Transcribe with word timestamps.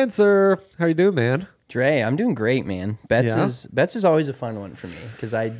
Spencer, 0.00 0.60
how 0.78 0.84
you 0.86 0.92
doing, 0.94 1.14
man? 1.14 1.48
Dre, 1.68 2.00
I'm 2.02 2.16
doing 2.16 2.34
great, 2.34 2.66
man. 2.66 2.98
Bets 3.08 3.34
Yeah? 3.34 3.44
is 3.44 3.66
bets 3.72 3.96
is 3.96 4.04
always 4.04 4.28
a 4.28 4.34
fun 4.34 4.60
one 4.60 4.74
for 4.74 4.88
me 4.88 4.96
because 5.12 5.32
I 5.32 5.52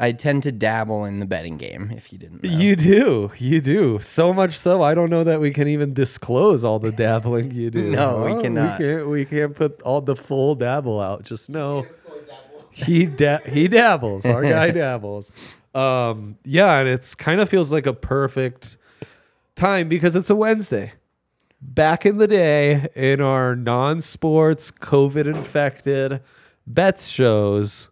I 0.00 0.10
tend 0.12 0.42
to 0.44 0.52
dabble 0.52 1.04
in 1.04 1.20
the 1.20 1.26
betting 1.26 1.58
game. 1.58 1.92
If 1.96 2.12
you 2.12 2.18
didn't, 2.18 2.42
know. 2.42 2.50
You 2.50 2.74
do, 2.76 3.30
you 3.38 3.60
do. 3.60 4.00
So 4.00 4.32
much 4.34 4.58
so, 4.58 4.82
I 4.82 4.94
don't 4.94 5.10
know 5.10 5.22
that 5.24 5.40
we 5.40 5.52
can 5.52 5.68
even 5.68 5.94
disclose 5.94 6.64
all 6.64 6.78
the 6.80 6.90
dabbling 6.90 7.52
you 7.52 7.70
do. 7.70 7.90
No, 7.92 8.24
we 8.34 8.42
cannot. 8.42 8.78
We 8.80 8.84
can't. 8.84 9.08
We 9.08 9.24
can't 9.24 9.54
put 9.54 9.80
all 9.82 10.00
the 10.00 10.16
full 10.16 10.56
dabble 10.56 11.00
out. 11.00 11.22
Just 11.24 11.48
know 11.48 11.86
he 12.72 13.06
da- 13.06 13.44
he 13.46 13.68
dabbles. 13.68 14.26
Our 14.26 14.42
guy 14.42 14.70
dabbles. 14.82 15.30
Um, 15.72 16.36
yeah, 16.44 16.80
and 16.80 16.88
it's 16.88 17.14
kind 17.14 17.40
of 17.40 17.48
feels 17.48 17.70
like 17.70 17.86
a 17.86 17.92
perfect 17.94 18.76
time 19.54 19.88
because 19.88 20.16
it's 20.16 20.30
a 20.30 20.36
Wednesday. 20.36 20.92
Back 21.60 22.06
in 22.06 22.18
the 22.18 22.28
day, 22.28 22.86
in 22.94 23.20
our 23.20 23.56
non-sports 23.56 24.70
COVID 24.70 25.26
infected 25.26 26.20
bets 26.66 27.08
shows, 27.08 27.88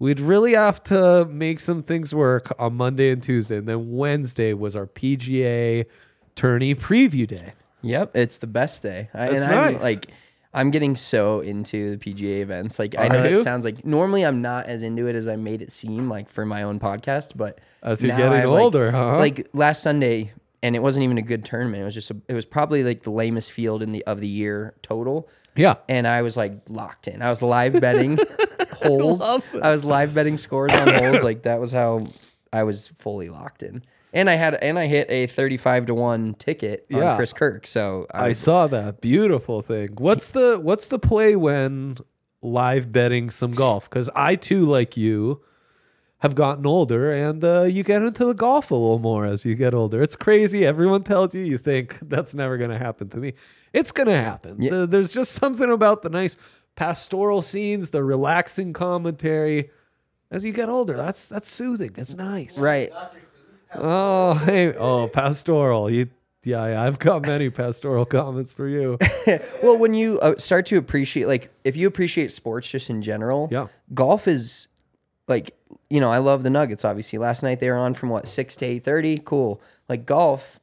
we'd 0.00 0.18
really 0.18 0.54
have 0.54 0.82
to 0.84 1.24
make 1.26 1.60
some 1.60 1.80
things 1.82 2.12
work 2.12 2.52
on 2.58 2.74
Monday 2.74 3.10
and 3.10 3.22
Tuesday. 3.22 3.56
And 3.58 3.68
then 3.68 3.92
Wednesday 3.92 4.52
was 4.52 4.74
our 4.74 4.86
PGA 4.86 5.86
tourney 6.34 6.74
preview 6.74 7.26
day. 7.26 7.52
Yep, 7.82 8.16
it's 8.16 8.38
the 8.38 8.48
best 8.48 8.82
day. 8.82 9.10
I, 9.14 9.26
and 9.28 9.42
That's 9.42 9.52
I'm 9.76 9.80
like, 9.80 10.06
I'm 10.52 10.72
getting 10.72 10.96
so 10.96 11.40
into 11.40 11.96
the 11.96 11.98
PGA 11.98 12.40
events. 12.40 12.80
Like, 12.80 12.98
I 12.98 13.06
Are 13.06 13.12
know 13.12 13.22
that 13.22 13.30
you? 13.30 13.42
sounds 13.42 13.64
like 13.64 13.84
normally 13.84 14.24
I'm 14.24 14.42
not 14.42 14.66
as 14.66 14.82
into 14.82 15.06
it 15.06 15.14
as 15.14 15.28
I 15.28 15.36
made 15.36 15.62
it 15.62 15.70
seem, 15.70 16.08
like 16.08 16.28
for 16.28 16.44
my 16.44 16.64
own 16.64 16.80
podcast. 16.80 17.36
But 17.36 17.60
As 17.80 18.02
you're 18.02 18.10
now 18.10 18.18
getting 18.18 18.32
I 18.32 18.36
have, 18.40 18.50
like- 18.50 18.60
older, 18.62 18.90
huh? 18.90 19.18
Like 19.18 19.46
last 19.52 19.84
Sunday, 19.84 20.32
and 20.62 20.74
it 20.76 20.82
wasn't 20.82 21.04
even 21.04 21.18
a 21.18 21.22
good 21.22 21.44
tournament. 21.44 21.82
It 21.82 21.84
was 21.84 21.94
just 21.94 22.10
a, 22.10 22.16
it 22.28 22.34
was 22.34 22.44
probably 22.46 22.82
like 22.84 23.02
the 23.02 23.10
lamest 23.10 23.52
field 23.52 23.82
in 23.82 23.92
the 23.92 24.04
of 24.06 24.20
the 24.20 24.28
year 24.28 24.74
total. 24.82 25.28
Yeah. 25.56 25.74
and 25.88 26.06
I 26.06 26.22
was 26.22 26.36
like 26.36 26.52
locked 26.68 27.08
in. 27.08 27.20
I 27.20 27.28
was 27.30 27.42
live 27.42 27.80
betting 27.80 28.16
holes. 28.74 29.18
love 29.20 29.44
I, 29.60 29.70
was 29.70 29.84
live 29.84 30.14
betting 30.14 30.36
scores 30.36 30.72
on 30.72 30.92
holes. 30.94 31.22
Like 31.24 31.42
that 31.42 31.58
was 31.60 31.72
how 31.72 32.06
I 32.52 32.62
was 32.62 32.88
fully 32.98 33.28
locked 33.28 33.62
in. 33.64 33.82
And 34.12 34.30
I 34.30 34.34
had 34.34 34.54
and 34.54 34.78
I 34.78 34.86
hit 34.86 35.10
a 35.10 35.26
thirty-five 35.26 35.86
to 35.86 35.94
one 35.94 36.34
ticket 36.34 36.86
on 36.92 36.98
Yeah. 37.00 37.16
Chris 37.16 37.32
Kirk. 37.32 37.66
So 37.66 38.06
I, 38.14 38.26
I 38.28 38.32
saw 38.32 38.66
that 38.68 39.00
beautiful 39.00 39.60
thing. 39.60 39.90
What's 39.98 40.30
the 40.30 40.58
what's 40.62 40.86
the 40.86 40.98
play 40.98 41.34
when 41.36 41.98
live 42.40 42.90
betting 42.92 43.28
some 43.30 43.52
golf? 43.52 43.90
Because 43.90 44.08
I 44.16 44.36
too, 44.36 44.64
like 44.64 44.96
you, 44.96 45.42
have 46.18 46.34
gotten 46.34 46.66
older, 46.66 47.12
and 47.12 47.44
uh, 47.44 47.62
you 47.62 47.82
get 47.84 48.02
into 48.02 48.24
the 48.24 48.34
golf 48.34 48.70
a 48.70 48.74
little 48.74 48.98
more 48.98 49.24
as 49.24 49.44
you 49.44 49.54
get 49.54 49.72
older. 49.74 50.02
It's 50.02 50.16
crazy. 50.16 50.66
Everyone 50.66 51.02
tells 51.04 51.34
you 51.34 51.42
you 51.44 51.58
think 51.58 51.96
that's 52.02 52.34
never 52.34 52.56
going 52.58 52.70
to 52.70 52.78
happen 52.78 53.08
to 53.10 53.18
me. 53.18 53.34
It's 53.72 53.92
going 53.92 54.08
to 54.08 54.16
happen. 54.20 54.60
Yeah. 54.60 54.70
The- 54.70 54.86
there's 54.86 55.12
just 55.12 55.32
something 55.32 55.70
about 55.70 56.02
the 56.02 56.10
nice 56.10 56.36
pastoral 56.74 57.40
scenes, 57.42 57.90
the 57.90 58.02
relaxing 58.02 58.72
commentary. 58.72 59.70
As 60.30 60.44
you 60.44 60.52
get 60.52 60.68
older, 60.68 60.96
that's 60.96 61.26
that's 61.28 61.48
soothing. 61.48 61.92
It's 61.96 62.14
nice. 62.16 62.58
right. 62.58 62.92
Oh, 63.74 64.34
hey, 64.34 64.74
oh, 64.74 65.08
pastoral. 65.08 65.90
You, 65.90 66.08
yeah, 66.44 66.66
yeah, 66.68 66.82
I've 66.82 66.98
got 66.98 67.22
many 67.22 67.50
pastoral 67.62 68.04
comments 68.06 68.52
for 68.52 68.66
you. 68.68 68.98
Well, 69.62 69.76
when 69.76 69.92
you 69.94 70.18
uh, 70.20 70.34
start 70.38 70.64
to 70.66 70.76
appreciate, 70.78 71.26
like, 71.28 71.50
if 71.64 71.76
you 71.76 71.86
appreciate 71.86 72.32
sports 72.32 72.68
just 72.70 72.88
in 72.90 73.02
general, 73.02 73.48
Yeah. 73.52 73.66
golf 73.92 74.26
is 74.26 74.68
like, 75.28 75.56
you 75.90 76.00
know, 76.00 76.10
I 76.10 76.18
love 76.18 76.42
the 76.42 76.50
Nuggets. 76.50 76.84
Obviously, 76.84 77.18
last 77.18 77.42
night 77.42 77.60
they 77.60 77.68
were 77.70 77.76
on 77.76 77.94
from 77.94 78.08
what 78.08 78.26
six 78.26 78.56
to 78.56 78.66
eight 78.66 78.84
thirty. 78.84 79.18
Cool. 79.18 79.60
Like 79.88 80.04
golf 80.06 80.58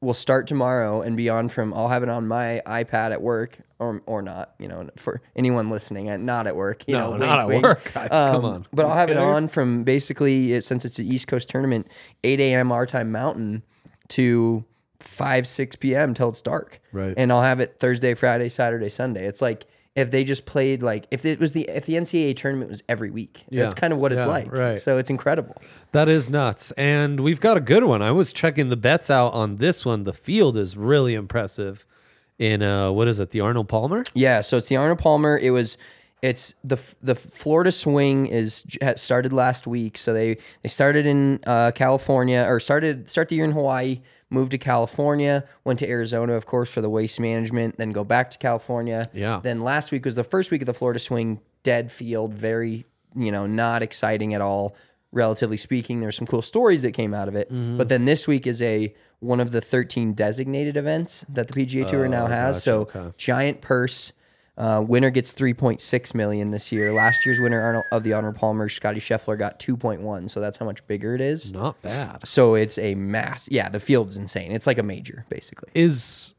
will 0.00 0.14
start 0.14 0.46
tomorrow 0.46 1.00
and 1.02 1.16
be 1.16 1.28
on 1.28 1.48
from. 1.48 1.72
I'll 1.74 1.88
have 1.88 2.02
it 2.02 2.08
on 2.08 2.26
my 2.28 2.60
iPad 2.66 3.12
at 3.12 3.22
work, 3.22 3.58
or 3.78 4.02
or 4.06 4.20
not. 4.22 4.54
You 4.58 4.68
know, 4.68 4.88
for 4.96 5.22
anyone 5.36 5.70
listening, 5.70 6.10
uh, 6.10 6.16
not 6.16 6.46
at 6.46 6.56
work. 6.56 6.84
You 6.88 6.94
No, 6.96 7.16
know, 7.16 7.16
not 7.26 7.38
wink, 7.38 7.40
at 7.40 7.48
wink. 7.48 7.62
work, 7.64 7.92
guys. 7.94 8.08
Come 8.10 8.36
Um, 8.36 8.44
on. 8.44 8.66
But 8.72 8.86
I'll 8.86 8.96
have 8.96 9.10
it 9.10 9.16
on 9.16 9.48
from 9.48 9.84
basically 9.84 10.56
uh, 10.56 10.60
since 10.60 10.84
it's 10.84 10.98
an 10.98 11.06
East 11.06 11.28
Coast 11.28 11.48
tournament, 11.48 11.86
eight 12.24 12.40
a.m. 12.40 12.72
our 12.72 12.86
time 12.86 13.12
Mountain 13.12 13.62
to 14.08 14.64
five 15.00 15.46
six 15.46 15.76
p.m. 15.76 16.14
till 16.14 16.28
it's 16.30 16.42
dark. 16.42 16.80
Right. 16.92 17.14
And 17.16 17.32
I'll 17.32 17.42
have 17.42 17.60
it 17.60 17.76
Thursday, 17.78 18.14
Friday, 18.14 18.48
Saturday, 18.48 18.88
Sunday. 18.88 19.26
It's 19.26 19.42
like 19.42 19.66
if 19.94 20.10
they 20.10 20.24
just 20.24 20.46
played 20.46 20.82
like 20.82 21.06
if 21.10 21.24
it 21.24 21.38
was 21.38 21.52
the 21.52 21.62
if 21.68 21.84
the 21.86 21.94
NCAA 21.94 22.34
tournament 22.36 22.70
was 22.70 22.82
every 22.88 23.10
week. 23.10 23.44
Yeah. 23.50 23.62
That's 23.62 23.74
kind 23.74 23.92
of 23.92 23.98
what 23.98 24.12
it's 24.12 24.20
Yeah, 24.26 24.32
like. 24.32 24.50
right. 24.52 24.78
So 24.78 24.96
it's 24.98 25.10
incredible. 25.10 25.56
That 25.92 26.08
is 26.08 26.30
nuts. 26.30 26.70
And 26.72 27.20
we've 27.20 27.40
got 27.40 27.56
a 27.56 27.60
good 27.60 27.84
one. 27.84 28.00
I 28.02 28.10
was 28.10 28.32
checking 28.32 28.68
the 28.70 28.76
bets 28.76 29.10
out 29.10 29.34
on 29.34 29.56
this 29.56 29.84
one. 29.84 30.04
The 30.04 30.14
field 30.14 30.56
is 30.56 30.76
really 30.76 31.14
impressive 31.14 31.84
in 32.38 32.62
uh 32.62 32.90
what 32.90 33.06
is 33.08 33.20
it, 33.20 33.30
the 33.30 33.40
Arnold 33.40 33.68
Palmer? 33.68 34.02
Yeah, 34.14 34.40
so 34.40 34.56
it's 34.56 34.68
the 34.68 34.76
Arnold 34.76 34.98
Palmer. 34.98 35.36
It 35.36 35.50
was, 35.50 35.76
it's 36.22 36.54
the 36.62 36.78
the 37.02 37.14
Florida 37.16 37.72
Swing 37.72 38.26
is 38.26 38.64
started 38.96 39.32
last 39.32 39.66
week. 39.66 39.98
So 39.98 40.12
they 40.14 40.38
they 40.62 40.68
started 40.68 41.04
in 41.04 41.40
uh, 41.46 41.72
California 41.74 42.44
or 42.48 42.60
started 42.60 43.10
start 43.10 43.28
the 43.28 43.34
year 43.36 43.44
in 43.44 43.50
Hawaii, 43.52 44.00
moved 44.30 44.52
to 44.52 44.58
California, 44.58 45.44
went 45.64 45.80
to 45.80 45.88
Arizona, 45.88 46.34
of 46.34 46.46
course, 46.46 46.70
for 46.70 46.80
the 46.80 46.88
waste 46.88 47.18
management, 47.18 47.76
then 47.76 47.90
go 47.90 48.04
back 48.04 48.30
to 48.30 48.38
California. 48.38 49.10
Yeah. 49.12 49.40
Then 49.42 49.60
last 49.60 49.90
week 49.92 50.04
was 50.04 50.14
the 50.14 50.24
first 50.24 50.50
week 50.52 50.62
of 50.62 50.66
the 50.66 50.74
Florida 50.74 51.00
Swing, 51.00 51.40
dead 51.64 51.90
field, 51.90 52.32
very 52.32 52.86
you 53.16 53.32
know 53.32 53.46
not 53.46 53.82
exciting 53.82 54.32
at 54.32 54.40
all. 54.40 54.76
Relatively 55.14 55.58
speaking, 55.58 56.00
there's 56.00 56.16
some 56.16 56.26
cool 56.26 56.40
stories 56.40 56.80
that 56.82 56.92
came 56.92 57.12
out 57.12 57.28
of 57.28 57.34
it. 57.34 57.48
Mm-hmm. 57.52 57.76
But 57.76 57.90
then 57.90 58.06
this 58.06 58.26
week 58.26 58.46
is 58.46 58.62
a 58.62 58.94
one 59.18 59.40
of 59.40 59.52
the 59.52 59.60
13 59.60 60.14
designated 60.14 60.76
events 60.76 61.24
that 61.28 61.48
the 61.48 61.52
PGA 61.52 61.86
Tour 61.86 62.08
now 62.08 62.26
has. 62.26 62.62
so 62.62 62.88
Oh, 62.94 62.98
okay. 63.00 63.12
giant 63.18 63.60
purse. 63.60 64.12
Uh, 64.56 64.84
winner 64.86 65.08
gets 65.10 65.32
3.6 65.32 66.14
million 66.14 66.50
this 66.50 66.70
year. 66.70 66.92
Last 66.92 67.24
year's 67.24 67.40
winner 67.40 67.82
of 67.90 68.02
the 68.04 68.12
Arnold 68.12 68.36
Palmer, 68.36 68.68
Scottie 68.68 69.00
Scheffler, 69.00 69.38
got 69.38 69.58
2.1. 69.58 70.28
So 70.28 70.40
that's 70.40 70.58
how 70.58 70.66
much 70.66 70.86
bigger 70.86 71.14
it 71.14 71.22
is. 71.22 71.52
Not 71.52 71.80
bad. 71.80 72.26
So 72.28 72.54
it's 72.54 72.76
a 72.78 72.94
mass. 72.94 73.48
Yeah, 73.50 73.70
the 73.70 73.80
field's 73.80 74.18
insane. 74.18 74.52
It's 74.52 74.66
like 74.66 74.76
a 74.78 74.82
major, 74.82 75.24
basically. 75.30 75.70
Is 75.74 76.34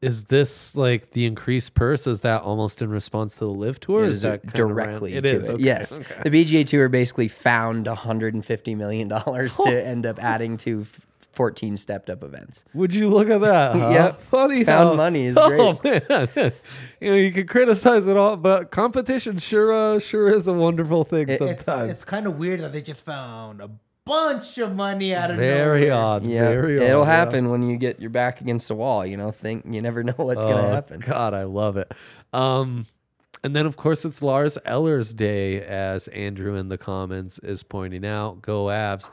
is 0.00 0.24
this 0.24 0.74
like 0.74 1.10
the 1.10 1.26
increased 1.26 1.74
purse? 1.74 2.06
Is 2.06 2.20
that 2.20 2.40
almost 2.40 2.80
in 2.80 2.88
response 2.88 3.34
to 3.34 3.40
the 3.40 3.50
LIV 3.50 3.80
tour? 3.80 4.04
Is 4.06 4.16
is 4.16 4.22
that 4.22 4.46
directly 4.54 5.12
ran- 5.12 5.22
to 5.24 5.36
is, 5.36 5.48
it. 5.50 5.52
okay, 5.52 5.62
Yes, 5.62 5.92
okay. 6.00 6.22
the 6.24 6.30
PGA 6.30 6.64
Tour 6.66 6.88
basically 6.88 7.28
found 7.28 7.86
150 7.86 8.74
million 8.74 9.08
dollars 9.08 9.54
to 9.58 9.86
end 9.86 10.06
up 10.06 10.18
adding 10.18 10.56
to 10.58 10.86
14 11.32 11.76
stepped 11.76 12.10
up 12.10 12.22
events. 12.24 12.64
Would 12.74 12.92
you 12.94 13.08
look 13.08 13.30
at 13.30 13.40
that? 13.40 13.76
Huh? 13.80 13.90
Yep. 13.90 14.20
Funny 14.20 14.64
Found 14.64 14.88
how- 14.90 14.94
money 14.94 15.26
is 15.26 15.36
Oh 15.40 15.80
man, 15.84 16.02
you 17.00 17.10
know 17.10 17.16
you 17.16 17.32
can 17.32 17.46
criticize 17.46 18.06
it 18.08 18.16
all, 18.16 18.36
but 18.36 18.70
competition 18.70 19.38
sure 19.38 19.72
uh, 19.72 19.98
sure 19.98 20.28
is 20.28 20.46
a 20.46 20.52
wonderful 20.52 21.04
thing 21.04 21.28
It- 21.28 21.38
sometimes. 21.38 21.90
it's 21.90 22.04
kind 22.04 22.26
of 22.26 22.38
weird 22.38 22.60
that 22.60 22.72
they 22.72 22.82
just 22.82 23.04
found 23.04 23.60
a 23.60 23.70
bunch 24.04 24.58
of 24.58 24.74
money 24.74 25.14
out 25.14 25.30
of 25.30 25.36
Very 25.36 25.82
nowhere. 25.82 25.94
odd. 25.94 26.24
Yeah, 26.24 26.48
Very 26.48 26.78
odd. 26.78 26.82
it'll 26.82 27.00
yeah. 27.04 27.06
happen 27.12 27.50
when 27.50 27.62
you 27.68 27.76
get 27.76 28.00
your 28.00 28.10
back 28.10 28.40
against 28.40 28.66
the 28.66 28.74
wall. 28.74 29.06
You 29.06 29.16
know, 29.16 29.30
think 29.30 29.64
you 29.68 29.80
never 29.80 30.02
know 30.02 30.14
what's 30.16 30.42
gonna 30.44 30.66
Oh, 30.66 30.70
happen. 30.70 30.98
God, 31.00 31.32
I 31.32 31.44
love 31.44 31.76
it. 31.76 31.92
Um, 32.32 32.86
and 33.44 33.54
then 33.54 33.66
of 33.66 33.76
course 33.76 34.04
it's 34.04 34.20
Lars 34.20 34.58
Eller's 34.64 35.12
day, 35.12 35.62
as 35.62 36.08
Andrew 36.08 36.56
in 36.56 36.68
the 36.70 36.78
comments 36.78 37.38
is 37.38 37.62
pointing 37.62 38.04
out. 38.04 38.42
Go 38.42 38.64
Avs! 38.66 39.10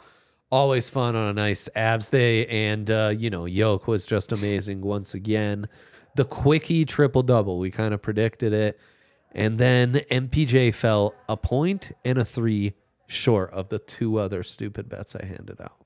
Always 0.49 0.89
fun 0.89 1.15
on 1.15 1.29
a 1.29 1.33
nice 1.33 1.67
Avs 1.75 2.09
day, 2.09 2.45
and 2.47 2.89
uh, 2.89 3.13
you 3.17 3.29
know 3.29 3.45
Yoke 3.45 3.85
was 3.85 4.05
just 4.05 4.31
amazing 4.31 4.81
once 4.81 5.13
again. 5.13 5.67
The 6.15 6.23
quickie 6.23 6.85
triple 6.85 7.21
double, 7.21 7.59
we 7.59 7.69
kind 7.69 7.93
of 7.93 8.01
predicted 8.01 8.53
it, 8.53 8.79
and 9.33 9.57
then 9.57 9.95
MPJ 10.09 10.73
fell 10.73 11.13
a 11.27 11.35
point 11.35 11.91
and 12.05 12.17
a 12.17 12.23
three 12.23 12.75
short 13.07 13.51
of 13.51 13.67
the 13.69 13.79
two 13.79 14.19
other 14.19 14.41
stupid 14.41 14.87
bets 14.87 15.15
I 15.15 15.25
handed 15.25 15.59
out. 15.59 15.85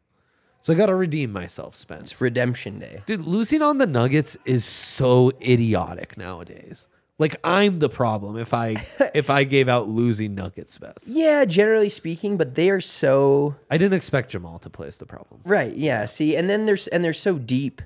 So 0.61 0.73
I 0.73 0.75
got 0.75 0.87
to 0.87 0.95
redeem 0.95 1.31
myself, 1.31 1.75
Spence. 1.75 2.11
It's 2.11 2.21
redemption 2.21 2.77
day. 2.77 3.01
Dude, 3.07 3.21
losing 3.21 3.63
on 3.63 3.79
the 3.79 3.87
Nuggets 3.87 4.37
is 4.45 4.63
so 4.63 5.31
idiotic 5.41 6.17
nowadays. 6.17 6.87
Like 7.21 7.37
I'm 7.43 7.79
the 7.79 7.87
problem 7.87 8.37
if 8.37 8.53
I 8.53 8.75
if 9.15 9.29
I 9.29 9.45
gave 9.45 9.69
out 9.69 9.87
losing 9.87 10.35
Nuggets 10.35 10.77
bets. 10.77 11.07
Yeah, 11.07 11.45
generally 11.45 11.87
speaking, 11.89 12.35
but 12.35 12.55
they 12.55 12.69
are 12.69 12.81
so 12.81 13.55
I 13.69 13.77
didn't 13.77 13.93
expect 13.93 14.31
Jamal 14.31 14.59
to 14.59 14.69
play 14.69 14.87
as 14.87 14.97
the 14.97 15.05
problem. 15.05 15.39
right. 15.45 15.73
Yeah, 15.73 16.05
see, 16.05 16.35
and 16.35 16.49
then 16.49 16.65
there's 16.65 16.87
and 16.87 17.05
they're 17.05 17.13
so 17.13 17.37
deep 17.37 17.81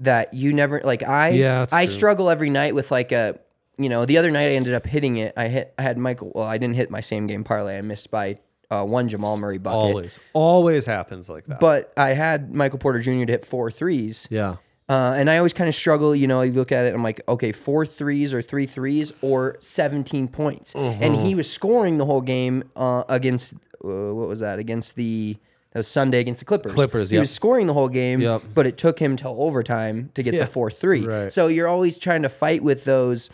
that 0.00 0.34
you 0.34 0.52
never 0.52 0.80
like 0.84 1.02
I 1.02 1.28
Yeah, 1.30 1.60
that's 1.60 1.72
I 1.72 1.84
true. 1.86 1.94
struggle 1.94 2.28
every 2.30 2.50
night 2.50 2.74
with 2.74 2.90
like 2.90 3.12
a 3.12 3.38
you 3.78 3.88
know 3.88 4.04
the 4.04 4.18
other 4.18 4.30
night 4.30 4.48
I 4.48 4.54
ended 4.56 4.74
up 4.74 4.84
hitting 4.86 5.16
it. 5.18 5.34
I 5.36 5.48
hit 5.48 5.72
I 5.78 5.82
had 5.82 5.96
Michael. 5.96 6.32
Well, 6.34 6.44
I 6.46 6.58
didn't 6.58 6.74
hit 6.76 6.90
my 6.90 7.00
same 7.00 7.26
game 7.26 7.44
parlay. 7.44 7.78
I 7.78 7.82
missed 7.82 8.10
by 8.10 8.38
uh, 8.70 8.84
one 8.84 9.08
Jamal 9.08 9.36
Murray 9.36 9.58
bucket. 9.58 9.76
Always, 9.78 10.18
always 10.32 10.84
happens 10.86 11.28
like 11.28 11.44
that. 11.46 11.60
But 11.60 11.92
I 11.96 12.10
had 12.14 12.52
Michael 12.54 12.78
Porter 12.78 13.00
Jr. 13.00 13.24
to 13.24 13.32
hit 13.32 13.44
four 13.44 13.70
threes. 13.70 14.26
yeah, 14.30 14.56
Uh, 14.90 15.14
and 15.16 15.30
I 15.30 15.36
always 15.36 15.52
kind 15.52 15.68
of 15.68 15.74
struggle, 15.76 16.16
you 16.16 16.26
know, 16.26 16.42
you 16.42 16.52
look 16.52 16.72
at 16.72 16.84
it, 16.84 16.92
I'm 16.94 17.02
like, 17.04 17.20
okay, 17.28 17.52
four 17.52 17.86
threes 17.86 18.34
or 18.34 18.42
three 18.42 18.66
threes 18.66 19.12
or 19.22 19.56
17 19.60 20.26
points. 20.26 20.74
And 20.74 21.14
he 21.14 21.36
was 21.36 21.48
scoring 21.48 21.98
the 21.98 22.04
whole 22.06 22.20
game 22.22 22.64
uh, 22.74 23.04
against, 23.08 23.54
uh, 23.84 23.88
what 24.14 24.26
was 24.26 24.40
that? 24.40 24.58
Against 24.58 24.96
the, 24.96 25.36
that 25.70 25.78
was 25.78 25.86
Sunday 25.86 26.18
against 26.18 26.40
the 26.40 26.44
Clippers. 26.44 26.72
Clippers, 26.74 27.12
yeah. 27.12 27.18
He 27.18 27.20
was 27.20 27.30
scoring 27.30 27.68
the 27.68 27.74
whole 27.74 27.88
game, 27.88 28.20
Yep. 28.20 28.42
but 28.52 28.66
it 28.66 28.76
took 28.76 28.98
him 28.98 29.14
till 29.16 29.36
overtime 29.40 30.10
to 30.14 30.24
get 30.24 30.34
Yeah, 30.34 30.40
the 30.40 30.46
4 30.50 30.72
3. 30.72 31.06
right. 31.06 31.32
So 31.32 31.46
you're 31.46 31.68
always 31.68 31.96
trying 31.96 32.22
to 32.22 32.28
fight 32.28 32.64
with 32.64 32.84
those 32.84 33.30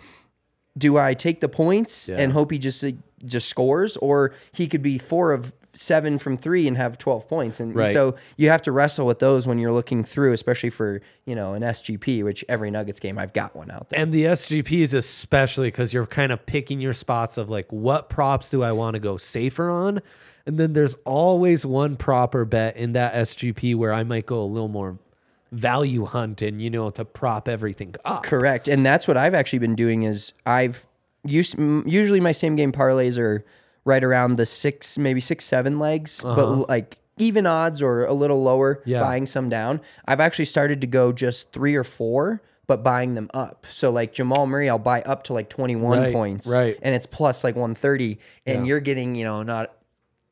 do 0.76 0.98
I 0.98 1.14
take 1.14 1.40
the 1.40 1.48
points 1.48 2.06
Yeah. 2.10 2.16
and 2.18 2.32
hope 2.32 2.50
he 2.50 2.58
just 2.58 2.84
just 3.24 3.48
scores, 3.48 3.96
or 3.96 4.34
he 4.52 4.66
could 4.68 4.82
be 4.82 4.98
four 4.98 5.32
of 5.32 5.54
seven 5.76 6.18
from 6.18 6.36
three 6.36 6.66
and 6.66 6.76
have 6.76 6.98
twelve 6.98 7.28
points, 7.28 7.60
and 7.60 7.74
Right. 7.76 7.92
so 7.92 8.16
you 8.36 8.48
have 8.48 8.62
to 8.62 8.72
wrestle 8.72 9.06
with 9.06 9.18
those 9.18 9.46
when 9.46 9.58
you're 9.58 9.72
looking 9.72 10.02
through, 10.04 10.32
especially 10.32 10.70
for 10.70 11.00
you 11.26 11.34
know 11.34 11.52
an 11.54 11.62
SGP, 11.62 12.24
which 12.24 12.44
every 12.48 12.70
Nuggets 12.70 12.98
game 12.98 13.18
I've 13.18 13.32
got 13.32 13.54
one 13.54 13.70
out 13.70 13.90
there. 13.90 14.00
And 14.00 14.12
the 14.12 14.24
SGPs, 14.24 14.94
especially 14.94 15.68
because 15.68 15.92
you're 15.92 16.06
kind 16.06 16.32
of 16.32 16.44
picking 16.46 16.80
your 16.80 16.94
spots 16.94 17.36
of 17.38 17.50
like, 17.50 17.70
what 17.70 18.08
props 18.08 18.50
do 18.50 18.62
I 18.62 18.72
want 18.72 18.94
to 18.94 19.00
go 19.00 19.16
safer 19.16 19.70
on? 19.70 20.00
And 20.46 20.58
then 20.58 20.72
there's 20.72 20.94
always 21.04 21.66
one 21.66 21.96
proper 21.96 22.44
bet 22.44 22.76
in 22.76 22.92
that 22.92 23.14
SGP 23.14 23.74
where 23.74 23.92
I 23.92 24.02
might 24.04 24.26
go 24.26 24.40
a 24.40 24.46
little 24.46 24.68
more 24.68 24.98
value 25.52 26.04
hunting, 26.04 26.60
you 26.60 26.70
know, 26.70 26.90
to 26.90 27.04
prop 27.04 27.48
everything 27.48 27.94
up. 28.04 28.22
Correct, 28.24 28.68
and 28.68 28.84
that's 28.84 29.06
what 29.08 29.16
I've 29.16 29.34
actually 29.34 29.60
been 29.60 29.74
doing. 29.74 30.02
Is 30.04 30.32
I've 30.44 30.86
used 31.24 31.58
usually 31.58 32.20
my 32.20 32.32
same 32.32 32.56
game 32.56 32.72
parlays 32.72 33.18
are 33.18 33.44
right 33.86 34.04
around 34.04 34.34
the 34.34 34.44
six, 34.44 34.98
maybe 34.98 35.20
six, 35.22 35.46
seven 35.46 35.78
legs, 35.78 36.20
but 36.22 36.68
like 36.68 36.98
even 37.16 37.46
odds 37.46 37.80
or 37.80 38.04
a 38.04 38.12
little 38.12 38.42
lower, 38.42 38.72
Uh-huh. 38.80 38.82
Yeah. 38.90 39.00
buying 39.00 39.24
some 39.24 39.48
down. 39.48 39.80
I've 40.06 40.20
actually 40.20 40.44
started 40.44 40.82
to 40.82 40.86
go 40.86 41.12
just 41.12 41.50
three 41.52 41.74
or 41.74 41.84
four, 41.84 42.42
but 42.66 42.82
buying 42.84 43.14
them 43.14 43.30
up. 43.32 43.64
So 43.70 43.90
like 43.90 44.12
Jamal 44.12 44.46
Murray, 44.46 44.68
I'll 44.68 44.78
buy 44.78 45.00
up 45.02 45.22
to 45.24 45.32
like 45.32 45.48
twenty 45.48 45.76
one 45.76 46.00
Right, 46.00 46.12
points, 46.12 46.46
right. 46.46 46.76
and 46.82 46.94
it's 46.94 47.06
plus 47.06 47.42
like 47.44 47.56
one 47.56 47.74
thirty, 47.74 48.18
and 48.44 48.66
you're 48.66 48.80
getting 48.80 49.14
you 49.14 49.24
know 49.24 49.42
not 49.42 49.72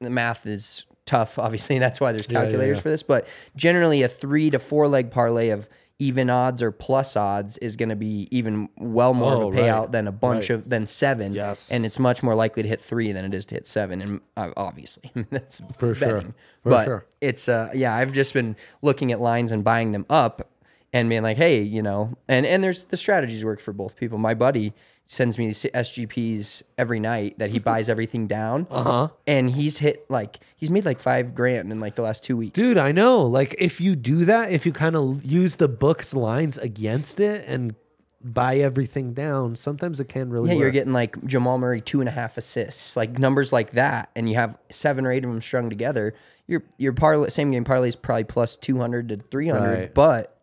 the 0.01 0.11
math 0.11 0.45
is 0.47 0.85
tough. 1.07 1.39
Obviously, 1.39 1.79
that's 1.85 2.01
why 2.01 2.13
there's 2.13 2.27
yeah, 2.29 2.43
calculators 2.43 2.79
yeah. 2.79 2.83
for 2.83 2.89
this. 2.91 3.03
But 3.03 3.27
generally, 3.57 4.03
a 4.03 4.09
three 4.09 4.51
to 4.51 4.59
four 4.59 4.89
leg 4.89 5.11
parlay 5.11 5.51
of 5.51 5.69
even 6.01 6.29
odds 6.29 6.61
or 6.63 6.73
plus 6.73 7.17
odds 7.17 7.57
is 7.59 7.77
going 7.77 7.89
to 7.89 7.97
be 7.97 8.27
even 8.33 8.69
well 8.77 9.15
more 9.15 9.33
Oh, 9.35 9.49
of 9.49 9.55
a 9.55 9.59
payout 9.59 9.81
right, 9.83 9.93
than 9.93 10.09
a 10.09 10.13
bunch 10.13 10.51
right. 10.51 10.57
of 10.57 10.69
than 10.69 10.87
seven. 10.89 11.33
Yes. 11.33 11.71
and 11.71 11.87
it's 11.87 11.99
much 11.99 12.23
more 12.23 12.35
likely 12.35 12.63
to 12.65 12.69
hit 12.69 12.81
three 12.81 13.13
than 13.13 13.25
it 13.25 13.33
is 13.33 13.47
to 13.47 13.55
hit 13.55 13.67
seven. 13.69 14.01
And 14.01 14.21
uh, 14.37 14.51
obviously, 14.57 15.13
that's 15.31 15.63
For 15.79 15.95
sure. 15.95 16.21
For 16.21 16.35
but 16.65 16.85
sure. 16.85 17.07
it's 17.21 17.49
uh 17.49 17.71
yeah, 17.75 17.95
I've 17.95 18.13
just 18.13 18.35
been 18.35 18.57
looking 18.83 19.13
at 19.13 19.21
lines 19.21 19.53
and 19.53 19.63
buying 19.63 19.93
them 19.93 20.05
up 20.11 20.51
and 20.93 21.09
being 21.09 21.23
like, 21.23 21.37
hey, 21.37 21.63
you 21.63 21.83
know, 21.83 22.17
and 22.29 22.45
and 22.45 22.63
there's 22.65 22.85
the 22.85 22.97
strategies 22.97 23.45
work 23.45 23.61
for 23.61 23.73
both 23.73 23.95
people. 23.97 24.19
My 24.19 24.35
buddy 24.35 24.73
sends 25.07 25.37
me 25.39 25.47
these 25.47 25.65
SGPs 25.75 26.63
every 26.79 26.99
night 27.01 27.39
that 27.39 27.51
he 27.51 27.59
buys 27.59 27.89
everything 27.89 28.27
down. 28.27 28.67
Uh-huh. 28.71 29.09
And 29.27 29.51
he's 29.51 29.79
hit 29.79 30.07
like 30.11 30.41
he's 30.57 30.71
made 30.71 30.85
like 30.85 30.99
five 31.01 31.35
grand 31.35 31.71
in 31.71 31.81
like 31.81 31.95
the 31.95 32.03
last 32.03 32.25
two 32.25 32.37
weeks. 32.37 32.55
Dude, 32.55 32.79
I 32.79 32.93
know. 32.93 33.23
Like, 33.27 33.55
if 33.59 33.81
you 33.81 33.97
do 33.97 34.25
that, 34.25 34.51
if 34.53 34.65
you 34.67 34.73
kind 34.73 34.97
of 34.97 35.25
use 35.25 35.57
the 35.57 35.69
book's 35.69 36.15
lines 36.15 36.57
against 36.59 37.21
it 37.21 37.45
and 37.47 37.75
buy 38.23 38.57
everything 38.57 39.13
down, 39.13 39.55
sometimes 39.55 40.01
it 40.01 40.09
can 40.09 40.31
really 40.31 40.49
Yeah, 40.49 40.55
work. 40.57 40.63
you're 40.63 40.71
getting 40.71 40.95
like 40.95 41.23
Jamal 41.27 41.59
Murray 41.59 41.83
two 41.83 42.01
and 42.01 42.09
a 42.09 42.13
half 42.13 42.39
assists, 42.39 42.97
like 42.97 43.19
numbers 43.19 43.53
like 43.53 43.73
that, 43.73 44.09
and 44.17 44.29
you 44.29 44.37
have 44.37 44.59
seven 44.71 45.05
or 45.05 45.13
eight 45.13 45.25
of 45.25 45.31
them 45.31 45.43
strung 45.43 45.69
together. 45.69 46.15
Your 46.47 46.63
your 46.79 46.93
parlay 46.95 47.29
same 47.29 47.51
game 47.51 47.65
parlay 47.65 47.89
is 47.89 47.97
probably 47.97 48.25
plus 48.25 48.57
two 48.57 48.79
hundred 48.79 49.11
to 49.11 49.19
three 49.31 49.49
hundred, 49.49 49.79
Right. 49.79 49.95
but 49.95 50.34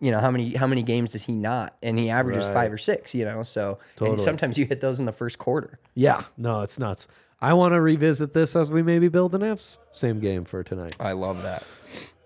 you 0.00 0.10
know 0.10 0.20
how 0.20 0.30
many 0.30 0.54
how 0.54 0.66
many 0.66 0.82
games 0.82 1.12
does 1.12 1.24
he 1.24 1.32
not? 1.32 1.76
And 1.82 1.98
he 1.98 2.10
averages 2.10 2.44
Right. 2.46 2.54
five 2.54 2.72
or 2.72 2.78
six. 2.78 3.14
You 3.14 3.24
know, 3.24 3.42
so 3.42 3.78
and 4.00 4.20
sometimes 4.20 4.56
you 4.58 4.64
hit 4.66 4.80
those 4.80 5.00
in 5.00 5.06
the 5.06 5.12
first 5.12 5.38
quarter. 5.38 5.78
yeah, 5.94 6.24
no, 6.36 6.62
it's 6.62 6.78
nuts. 6.78 7.08
I 7.40 7.52
want 7.52 7.74
to 7.74 7.80
revisit 7.80 8.32
this 8.32 8.56
as 8.56 8.70
we 8.70 8.82
maybe 8.82 9.08
build 9.08 9.34
an 9.34 9.42
F's. 9.44 9.78
Same 9.92 10.18
game 10.18 10.44
for 10.44 10.64
tonight. 10.64 10.96
I 10.98 11.12
love 11.12 11.42
that. 11.44 11.62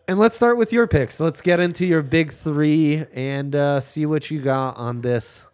And 0.09 0.19
let's 0.19 0.35
start 0.35 0.57
with 0.57 0.73
your 0.73 0.87
picks. 0.87 1.21
Let's 1.21 1.41
get 1.43 1.61
into 1.61 1.87
your 1.87 2.03
big 2.03 2.33
three 2.33 3.05
and 3.13 3.55
uh, 3.55 3.81
see 3.81 4.07
what 4.07 4.31
you 4.31 4.41
got 4.41 4.77
on 4.77 5.03
this 5.03 5.47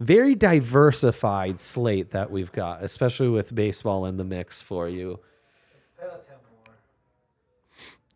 very 0.00 0.34
diversified 0.34 1.60
slate 1.60 2.10
that 2.12 2.30
we've 2.30 2.52
got, 2.52 2.82
especially 2.82 3.28
with 3.28 3.54
baseball 3.54 4.06
in 4.06 4.16
the 4.16 4.24
mix 4.24 4.62
for 4.62 4.88
you. 4.88 5.18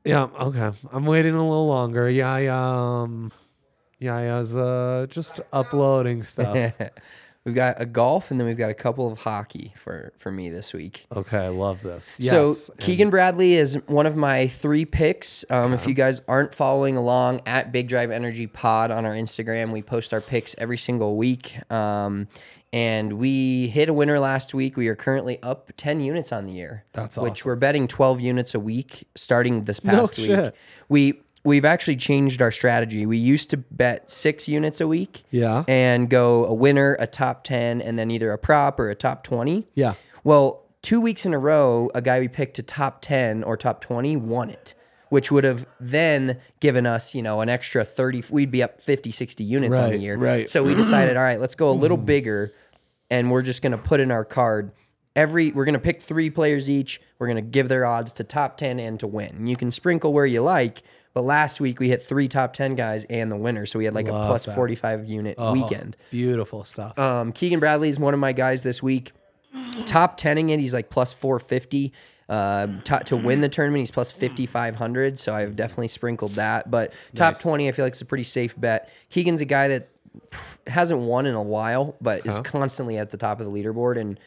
Yeah, 0.05 0.25
okay. 0.39 0.71
I'm 0.93 1.07
waiting 1.07 1.35
a 1.35 1.43
little 1.43 1.67
longer. 1.67 2.09
Yeah, 2.11 2.37
yeah, 2.39 3.01
um, 3.03 3.33
yeah, 3.99 4.17
I 4.17 4.39
was 4.39 4.55
uh, 4.55 5.07
just 5.09 5.41
uploading 5.53 6.23
stuff. 6.23 6.75
we've 7.45 7.55
got 7.55 7.81
a 7.81 7.87
golf, 7.87 8.31
and 8.31 8.41
then 8.41 8.47
we've 8.47 8.57
got 8.57 8.71
a 8.71 8.75
couple 8.75 9.11
of 9.11 9.21
hockey 9.21 9.73
for 9.77 10.13
for 10.19 10.31
me 10.31 10.49
this 10.51 10.73
week. 10.73 11.07
Okay, 11.15 11.39
I 11.39 11.49
love 11.49 11.83
this. 11.83 12.17
Yes, 12.19 12.31
so 12.31 12.73
and- 12.73 12.81
Keegan 12.81 13.11
Bradley 13.11 13.55
is 13.55 13.79
one 13.87 14.07
of 14.07 14.17
my 14.17 14.47
three 14.49 14.85
picks. 14.85 15.45
Um, 15.51 15.73
If 15.73 15.87
you 15.87 15.95
guys 15.95 16.23
aren't 16.29 16.55
following 16.55 16.97
along 16.97 17.41
at 17.47 17.73
Big 17.73 17.89
Drive 17.89 18.11
Energy 18.11 18.47
Pod 18.47 18.91
on 18.91 19.05
our 19.05 19.13
Instagram, 19.13 19.73
we 19.73 19.83
post 19.83 20.13
our 20.15 20.21
picks 20.21 20.55
every 20.59 20.79
single 20.79 21.17
week. 21.17 21.59
Um, 21.73 22.29
and 22.73 23.13
we 23.15 23.69
hit 23.69 23.89
a 23.89 23.93
winner 23.93 24.19
last 24.19 24.53
week. 24.53 24.77
We 24.77 24.89
are 24.89 24.97
currently 24.97 25.41
up 25.45 25.71
ten 25.77 26.01
units 26.01 26.33
on 26.33 26.45
the 26.47 26.53
year. 26.53 26.85
That's 26.93 27.17
which 27.17 27.45
we're 27.45 27.55
betting 27.55 27.87
twelve 27.87 28.21
units 28.21 28.53
a 28.55 28.59
week 28.59 29.07
starting 29.15 29.63
this 29.65 29.85
No 29.85 29.93
past 30.01 30.17
week. 30.19 30.27
shit. 30.27 30.57
We 30.89 31.21
we've 31.45 31.65
actually 31.65 31.97
changed 31.97 32.41
our 32.41 32.51
strategy. 32.51 33.05
We 33.07 33.19
used 33.19 33.51
to 33.51 33.59
bet 33.59 34.11
six 34.11 34.49
units 34.49 34.81
a 34.81 34.89
week 34.89 35.25
Yeah. 35.31 35.65
and 35.69 36.09
go 36.09 36.47
a 36.47 36.55
winner, 36.55 36.97
a 36.99 37.07
top 37.07 37.45
10, 37.45 37.83
and 37.83 37.99
then 37.99 38.11
either 38.11 38.33
a 38.33 38.39
prop 38.39 38.81
or 38.81 38.89
a 38.89 38.95
top 38.95 39.23
20. 39.23 39.69
Yeah. 39.75 39.95
Well, 40.25 40.63
two 40.81 41.01
weeks 41.01 41.27
in 41.27 41.35
a 41.35 41.39
row, 41.39 41.91
a 41.95 42.01
guy 42.01 42.19
we 42.21 42.29
picked 42.29 42.57
to 42.57 42.63
top 42.63 43.03
10 43.03 43.45
or 43.45 43.57
top 43.59 43.83
20 43.83 44.17
won 44.17 44.49
it, 44.49 44.75
which 45.11 45.31
would 45.31 45.45
have 45.45 45.67
then 45.79 46.41
given 46.61 46.87
us, 46.87 47.15
you 47.15 47.23
know, 47.23 47.43
an 47.43 47.51
extra 47.51 47.85
30. 47.85 48.25
We'd 48.31 48.51
be 48.51 48.63
up 48.63 48.81
50, 48.81 49.11
60 49.11 49.45
units 49.45 49.77
on 49.77 49.91
the 49.91 49.99
year. 49.99 50.17
right. 50.17 50.49
So 50.49 50.65
we 50.65 50.75
decided, 50.75 51.17
all 51.19 51.23
right, 51.23 51.39
let's 51.39 51.55
go 51.55 51.71
a 51.71 51.73
little 51.73 51.99
mm. 51.99 52.07
bigger 52.07 52.53
and 53.11 53.31
we're 53.31 53.43
just 53.43 53.61
going 53.61 53.73
to 53.73 53.79
put 53.79 54.01
in 54.01 54.11
our 54.11 54.25
card. 54.25 54.73
Every 55.17 55.53
we're 55.53 55.65
gonna 55.65 55.79
pick 55.79 56.03
three 56.03 56.29
players 56.29 56.69
each. 56.69 57.01
We're 57.21 57.29
gonna 57.29 57.41
give 57.41 57.69
their 57.69 57.87
odds 57.87 58.13
to 58.15 58.25
top 58.25 58.57
ten 58.57 58.81
and 58.81 58.99
to 58.99 59.07
win. 59.07 59.37
And 59.37 59.49
you 59.49 59.55
can 59.55 59.71
sprinkle 59.71 60.13
where 60.13 60.27
you 60.27 60.43
like. 60.43 60.83
But 61.15 61.23
last 61.23 61.61
week 61.61 61.81
we 61.81 61.89
hit 61.89 62.03
three 62.03 62.29
top 62.29 62.53
ten 62.53 62.75
guys 62.75 63.05
and 63.09 63.31
the 63.31 63.37
winner, 63.37 63.67
so 63.67 63.79
we 63.79 63.85
had 63.85 63.95
like 63.95 64.09
Love 64.09 64.25
a 64.25 64.27
plus 64.27 64.47
that. 64.47 64.55
forty 64.55 64.75
five 64.75 65.09
unit 65.09 65.39
weekend. 65.39 65.97
Beautiful 66.11 66.65
stuff. 66.65 66.99
Um, 66.99 67.33
Keegan 67.33 67.61
Bradley 67.61 67.89
is 67.89 68.01
one 68.01 68.15
of 68.15 68.21
my 68.21 68.33
guys 68.33 68.65
this 68.65 68.83
week. 68.83 69.13
Top 69.87 70.17
tenning 70.17 70.51
it, 70.51 70.59
he's 70.59 70.75
like 70.75 70.91
plus 70.91 71.13
four 71.13 71.39
fifty. 71.39 71.93
Um, 72.29 72.81
to, 72.83 73.01
to 73.05 73.17
win 73.17 73.43
the 73.43 73.49
tournament, 73.49 73.81
he's 73.81 73.91
plus 73.91 74.11
fifty 74.11 74.47
five 74.47 74.75
hundred. 74.77 75.19
So 75.19 75.35
I've 75.35 75.55
definitely 75.55 75.89
sprinkled 75.89 76.33
that. 76.33 76.71
But 76.71 76.93
top 77.15 77.39
twenty, 77.39 77.69
I 77.69 77.73
feel 77.73 77.85
like 77.85 77.93
it's 77.93 78.01
a 78.01 78.07
pretty 78.07 78.25
safe 78.25 78.59
bet. 78.59 78.91
Keegan's 79.11 79.41
a 79.41 79.45
guy 79.45 79.69
that 79.69 79.91
hasn't 80.67 81.01
won 81.01 81.27
in 81.27 81.35
a 81.35 81.43
while, 81.43 81.97
but 82.01 82.27
is 82.27 82.41
constantly 82.41 82.99
at 82.99 83.11
the 83.11 83.17
top 83.17 83.41
of 83.41 83.47
the 83.47 83.53
leaderboard. 83.53 84.01
And 84.01 84.19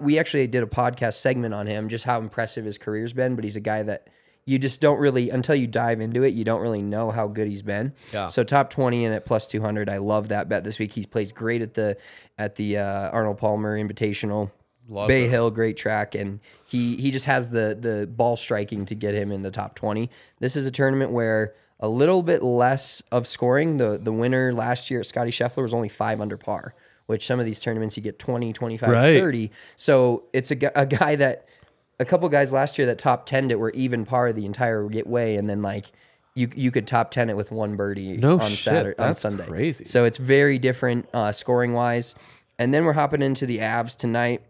we 0.00 0.18
actually 0.18 0.46
did 0.46 0.62
a 0.62 0.66
podcast 0.66 1.14
segment 1.14 1.54
on 1.54 1.66
him, 1.66 1.88
just 1.88 2.04
how 2.04 2.18
impressive 2.18 2.64
his 2.64 2.78
career's 2.78 3.12
been. 3.12 3.36
But 3.36 3.44
he's 3.44 3.56
a 3.56 3.60
guy 3.60 3.82
that 3.84 4.08
you 4.46 4.58
just 4.58 4.80
don't 4.80 4.98
really 4.98 5.30
until 5.30 5.54
you 5.54 5.66
dive 5.66 6.00
into 6.00 6.22
it, 6.22 6.34
you 6.34 6.44
don't 6.44 6.60
really 6.60 6.82
know 6.82 7.10
how 7.10 7.28
good 7.28 7.46
he's 7.48 7.62
been. 7.62 7.92
Yeah. 8.12 8.26
So 8.26 8.42
top 8.44 8.70
twenty 8.70 9.04
and 9.04 9.14
at 9.14 9.26
plus 9.26 9.46
two 9.46 9.60
hundred, 9.60 9.88
I 9.88 9.98
love 9.98 10.28
that 10.28 10.48
bet 10.48 10.64
this 10.64 10.78
week. 10.78 10.92
He's 10.92 11.06
plays 11.06 11.30
great 11.32 11.62
at 11.62 11.74
the 11.74 11.96
at 12.38 12.56
the 12.56 12.78
uh, 12.78 13.10
Arnold 13.10 13.38
Palmer 13.38 13.78
Invitational. 13.78 14.50
Love 14.88 15.06
Bay 15.06 15.22
this. 15.22 15.30
Hill, 15.30 15.50
great 15.52 15.76
track, 15.76 16.14
and 16.16 16.40
he 16.66 16.96
he 16.96 17.10
just 17.12 17.26
has 17.26 17.48
the 17.50 17.76
the 17.80 18.06
ball 18.08 18.36
striking 18.36 18.86
to 18.86 18.94
get 18.96 19.14
him 19.14 19.30
in 19.30 19.42
the 19.42 19.50
top 19.52 19.74
twenty. 19.76 20.10
This 20.40 20.56
is 20.56 20.66
a 20.66 20.70
tournament 20.72 21.12
where 21.12 21.54
a 21.78 21.88
little 21.88 22.22
bit 22.22 22.42
less 22.42 23.00
of 23.12 23.28
scoring. 23.28 23.76
The 23.76 23.98
the 24.02 24.12
winner 24.12 24.52
last 24.52 24.90
year 24.90 25.00
at 25.00 25.06
Scottie 25.06 25.30
Scheffler 25.30 25.62
was 25.62 25.72
only 25.72 25.88
five 25.88 26.20
under 26.20 26.36
par, 26.36 26.74
which 27.06 27.24
some 27.24 27.38
of 27.38 27.46
these 27.46 27.60
tournaments 27.60 27.96
you 27.96 28.02
get 28.02 28.18
20, 28.18 28.52
25, 28.52 28.88
Right. 28.90 29.20
30. 29.20 29.50
So 29.76 30.24
it's 30.32 30.50
a, 30.50 30.56
a 30.74 30.86
guy 30.86 31.14
that 31.16 31.46
a 32.00 32.04
couple 32.04 32.28
guys 32.28 32.52
last 32.52 32.76
year 32.78 32.86
that 32.88 32.98
top 32.98 33.26
10 33.26 33.50
it 33.52 33.58
were 33.60 33.70
even 33.70 34.04
par 34.04 34.32
the 34.32 34.44
entire 34.46 34.84
way, 35.06 35.36
and 35.36 35.48
then 35.48 35.62
like 35.62 35.92
you 36.34 36.48
you 36.56 36.70
could 36.72 36.86
top 36.86 37.10
10 37.12 37.30
it 37.30 37.36
with 37.36 37.50
one 37.52 37.76
birdie 37.76 38.16
No 38.16 38.38
on 38.40 38.50
shit, 38.50 38.58
Saturday 38.58 38.98
on 38.98 39.06
that's 39.08 39.20
Sunday. 39.20 39.46
crazy. 39.46 39.84
So 39.84 40.04
it's 40.04 40.18
very 40.18 40.58
different 40.58 41.08
uh, 41.14 41.30
scoring 41.32 41.72
wise. 41.74 42.14
And 42.58 42.74
then 42.74 42.84
we're 42.84 42.92
hopping 42.94 43.22
into 43.22 43.46
the 43.46 43.58
Avs 43.58 43.96
tonight. 43.96 44.42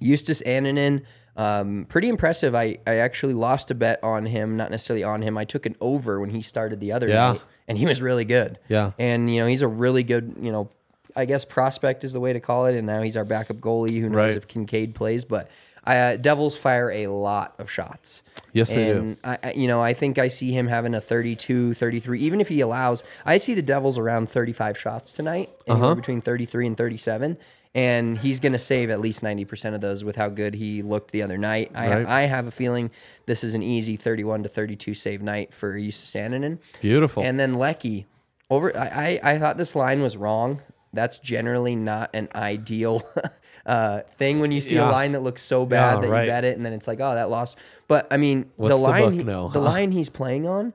Justus 0.00 0.42
Annunen, 0.42 1.02
um, 1.36 1.86
pretty 1.88 2.08
impressive. 2.08 2.54
I, 2.54 2.78
I 2.86 2.96
actually 2.96 3.34
lost 3.34 3.70
a 3.70 3.74
bet 3.74 3.98
on 4.02 4.26
him, 4.26 4.56
not 4.56 4.70
necessarily 4.70 5.04
on 5.04 5.22
him. 5.22 5.36
I 5.36 5.44
took 5.44 5.66
an 5.66 5.76
over 5.80 6.20
when 6.20 6.30
he 6.30 6.40
started 6.42 6.80
the 6.80 6.92
other 6.92 7.08
Yeah. 7.08 7.32
night, 7.32 7.42
and 7.68 7.76
he 7.78 7.84
was 7.86 8.00
really 8.00 8.24
good. 8.24 8.58
Yeah. 8.68 8.92
And, 8.98 9.32
you 9.32 9.40
know, 9.40 9.46
he's 9.46 9.62
a 9.62 9.68
really 9.68 10.02
good, 10.04 10.36
you 10.40 10.50
know, 10.52 10.70
I 11.14 11.24
guess 11.26 11.44
prospect 11.44 12.04
is 12.04 12.12
the 12.12 12.20
way 12.20 12.32
to 12.32 12.40
call 12.40 12.66
it. 12.66 12.76
And 12.76 12.86
now 12.86 13.02
he's 13.02 13.16
our 13.16 13.24
backup 13.24 13.58
goalie. 13.58 14.00
Who 14.00 14.08
knows 14.08 14.14
Right. 14.30 14.36
if 14.36 14.48
Kinkaid 14.48 14.94
plays? 14.94 15.24
But 15.24 15.48
uh, 15.86 16.16
Devils 16.16 16.56
fire 16.56 16.90
a 16.90 17.06
lot 17.08 17.54
of 17.58 17.70
shots. 17.70 18.22
Yes, 18.52 18.68
they 18.70 18.92
do. 18.92 19.16
I, 19.24 19.38
I- 19.42 19.52
you 19.52 19.66
know, 19.66 19.82
I 19.82 19.94
think 19.94 20.18
I 20.18 20.28
see 20.28 20.52
him 20.52 20.66
having 20.68 20.94
a 20.94 21.00
32, 21.00 21.74
33, 21.74 22.20
even 22.20 22.40
if 22.40 22.48
he 22.48 22.60
allows, 22.60 23.02
I 23.24 23.38
see 23.38 23.54
the 23.54 23.62
Devils 23.62 23.98
around 23.98 24.28
35 24.28 24.76
shots 24.78 25.14
tonight, 25.14 25.50
anywhere 25.66 25.84
Uh-huh. 25.86 25.94
between 25.94 26.20
33 26.20 26.66
and 26.68 26.76
37. 26.76 27.38
And 27.74 28.18
he's 28.18 28.38
going 28.38 28.52
to 28.52 28.58
save 28.58 28.90
at 28.90 29.00
least 29.00 29.22
90% 29.22 29.74
of 29.74 29.80
those 29.80 30.04
with 30.04 30.16
how 30.16 30.28
good 30.28 30.54
he 30.54 30.82
looked 30.82 31.10
the 31.10 31.22
other 31.22 31.38
night. 31.38 31.70
Right. 31.74 32.06
I, 32.06 32.22
I 32.24 32.26
have 32.26 32.46
a 32.46 32.50
feeling 32.50 32.90
this 33.24 33.42
is 33.42 33.54
an 33.54 33.62
easy 33.62 33.96
31 33.96 34.42
to 34.42 34.50
32 34.50 34.92
save 34.92 35.22
night 35.22 35.54
for 35.54 35.78
Justus 35.80 36.12
Annunen. 36.14 36.58
Beautiful. 36.82 37.22
And 37.22 37.40
then 37.40 37.54
Lecky, 37.54 38.04
over, 38.50 38.76
I, 38.76 39.18
I, 39.22 39.32
I 39.32 39.38
thought 39.38 39.56
this 39.56 39.74
line 39.74 40.02
was 40.02 40.18
wrong 40.18 40.60
that's 40.92 41.18
generally 41.18 41.74
not 41.76 42.10
an 42.14 42.28
ideal 42.34 43.02
uh, 43.66 44.00
thing 44.18 44.40
when 44.40 44.52
you 44.52 44.60
see 44.60 44.74
Yeah. 44.74 44.88
a 44.88 44.92
line 44.92 45.12
that 45.12 45.20
looks 45.22 45.42
so 45.42 45.64
bad 45.66 45.96
Yeah, 45.96 46.00
that 46.02 46.10
right. 46.10 46.22
you 46.24 46.30
bet 46.30 46.44
it 46.44 46.56
and 46.56 46.66
then 46.66 46.72
it's 46.72 46.86
like, 46.86 47.00
oh, 47.00 47.14
that 47.14 47.30
lost. 47.30 47.56
But 47.88 48.06
I 48.10 48.16
mean, 48.16 48.50
What's 48.56 48.74
the 48.74 48.76
the 48.78 48.82
line, 48.82 49.02
book 49.04 49.12
he- 49.14 49.22
know, 49.24 49.48
the 49.48 49.60
line 49.60 49.92
he's 49.92 50.08
playing 50.08 50.46
on, 50.46 50.72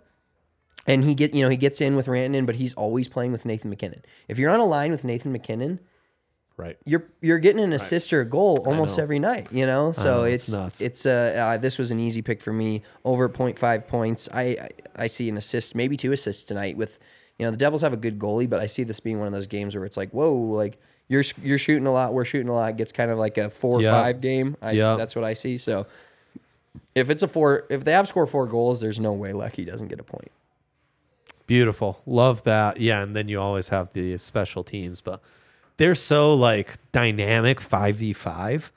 and 0.86 1.04
he 1.04 1.14
get 1.16 1.34
you 1.36 1.44
know 1.44 1.50
he 1.50 1.58
gets 1.58 1.82
in 1.82 1.96
with 1.96 2.08
Rantanen, 2.08 2.46
but 2.46 2.56
he's 2.56 2.74
always 2.74 3.08
playing 3.08 3.32
with 3.32 3.46
Nathan 3.46 3.70
MacKinnon. 3.70 4.04
If 4.28 4.40
you're 4.40 4.52
on 4.52 4.60
a 4.60 4.66
line 4.66 4.92
with 4.92 5.04
Nathan 5.04 5.32
MacKinnon, 5.32 5.80
Right. 6.56 6.76
you're 6.86 7.04
you're 7.22 7.38
getting 7.38 7.62
an 7.64 7.72
assist 7.74 8.12
or 8.12 8.22
a 8.22 8.26
goal 8.26 8.64
almost 8.66 8.98
every 8.98 9.20
night, 9.20 9.48
you 9.52 9.68
know. 9.68 9.92
So 9.92 10.04
know, 10.04 10.24
it's 10.24 10.48
it's 10.48 10.58
nuts. 10.58 10.82
it's 10.82 11.06
uh, 11.06 11.54
uh 11.54 11.58
this 11.58 11.78
was 11.78 11.92
an 11.92 12.00
easy 12.00 12.24
pick 12.24 12.42
for 12.42 12.52
me 12.52 12.82
over 13.06 13.30
0.5 13.30 13.86
points. 13.88 14.28
I, 14.34 14.42
I 14.42 14.70
I 14.96 15.08
see 15.08 15.30
an 15.30 15.38
assist, 15.38 15.76
maybe 15.76 15.96
two 15.98 16.12
assists 16.14 16.44
tonight. 16.44 16.76
With 16.76 16.98
you 17.39 17.46
know 17.46 17.51
the 17.51 17.58
Devils 17.58 17.82
have 17.82 17.94
a 17.94 17.98
good 17.98 18.17
goalie, 18.20 18.50
but 18.50 18.60
I 18.60 18.67
see 18.67 18.84
this 18.84 19.00
being 19.00 19.20
one 19.20 19.27
of 19.27 19.34
those 19.34 19.48
games 19.48 19.75
where 19.75 19.86
it's 19.86 19.98
like, 19.98 20.12
whoa, 20.12 20.34
like 20.34 20.77
you're 21.08 21.24
you're 21.41 21.58
shooting 21.58 21.88
a 21.88 21.91
lot, 21.94 22.13
we're 22.13 22.25
shooting 22.25 22.50
a 22.50 22.53
lot. 22.53 22.70
It 22.72 22.77
gets 22.77 22.91
kind 22.91 23.10
of 23.12 23.17
like 23.17 23.38
a 23.38 23.50
four 23.50 23.82
Yeah. 23.82 23.91
five 23.91 24.22
game. 24.22 24.58
I 24.62 24.74
see- 24.74 24.79
Yeah. 24.79 24.96
that's 24.96 25.15
what 25.15 25.24
I 25.25 25.34
see. 25.34 25.58
So 25.58 25.86
if 26.96 27.10
it's 27.10 27.24
a 27.24 27.27
four, 27.27 27.65
if 27.70 27.84
they 27.84 27.94
have 27.94 28.08
scored 28.08 28.29
four 28.29 28.46
goals, 28.46 28.82
there's 28.82 29.00
no 29.00 29.13
way 29.13 29.34
Lecky 29.34 29.65
doesn't 29.65 29.88
get 29.88 30.00
a 30.00 30.03
point. 30.03 30.32
Beautiful. 31.46 32.01
Love 32.06 32.44
that. 32.44 32.79
Yeah, 32.82 33.01
and 33.01 33.15
then 33.15 33.29
you 33.29 33.39
always 33.39 33.70
have 33.70 33.94
the 33.94 34.17
special 34.17 34.63
teams, 34.63 35.00
but 35.00 35.22
they're 35.77 35.96
so 35.96 36.34
like 36.34 36.74
dynamic 36.91 37.62
5v5 37.62 38.72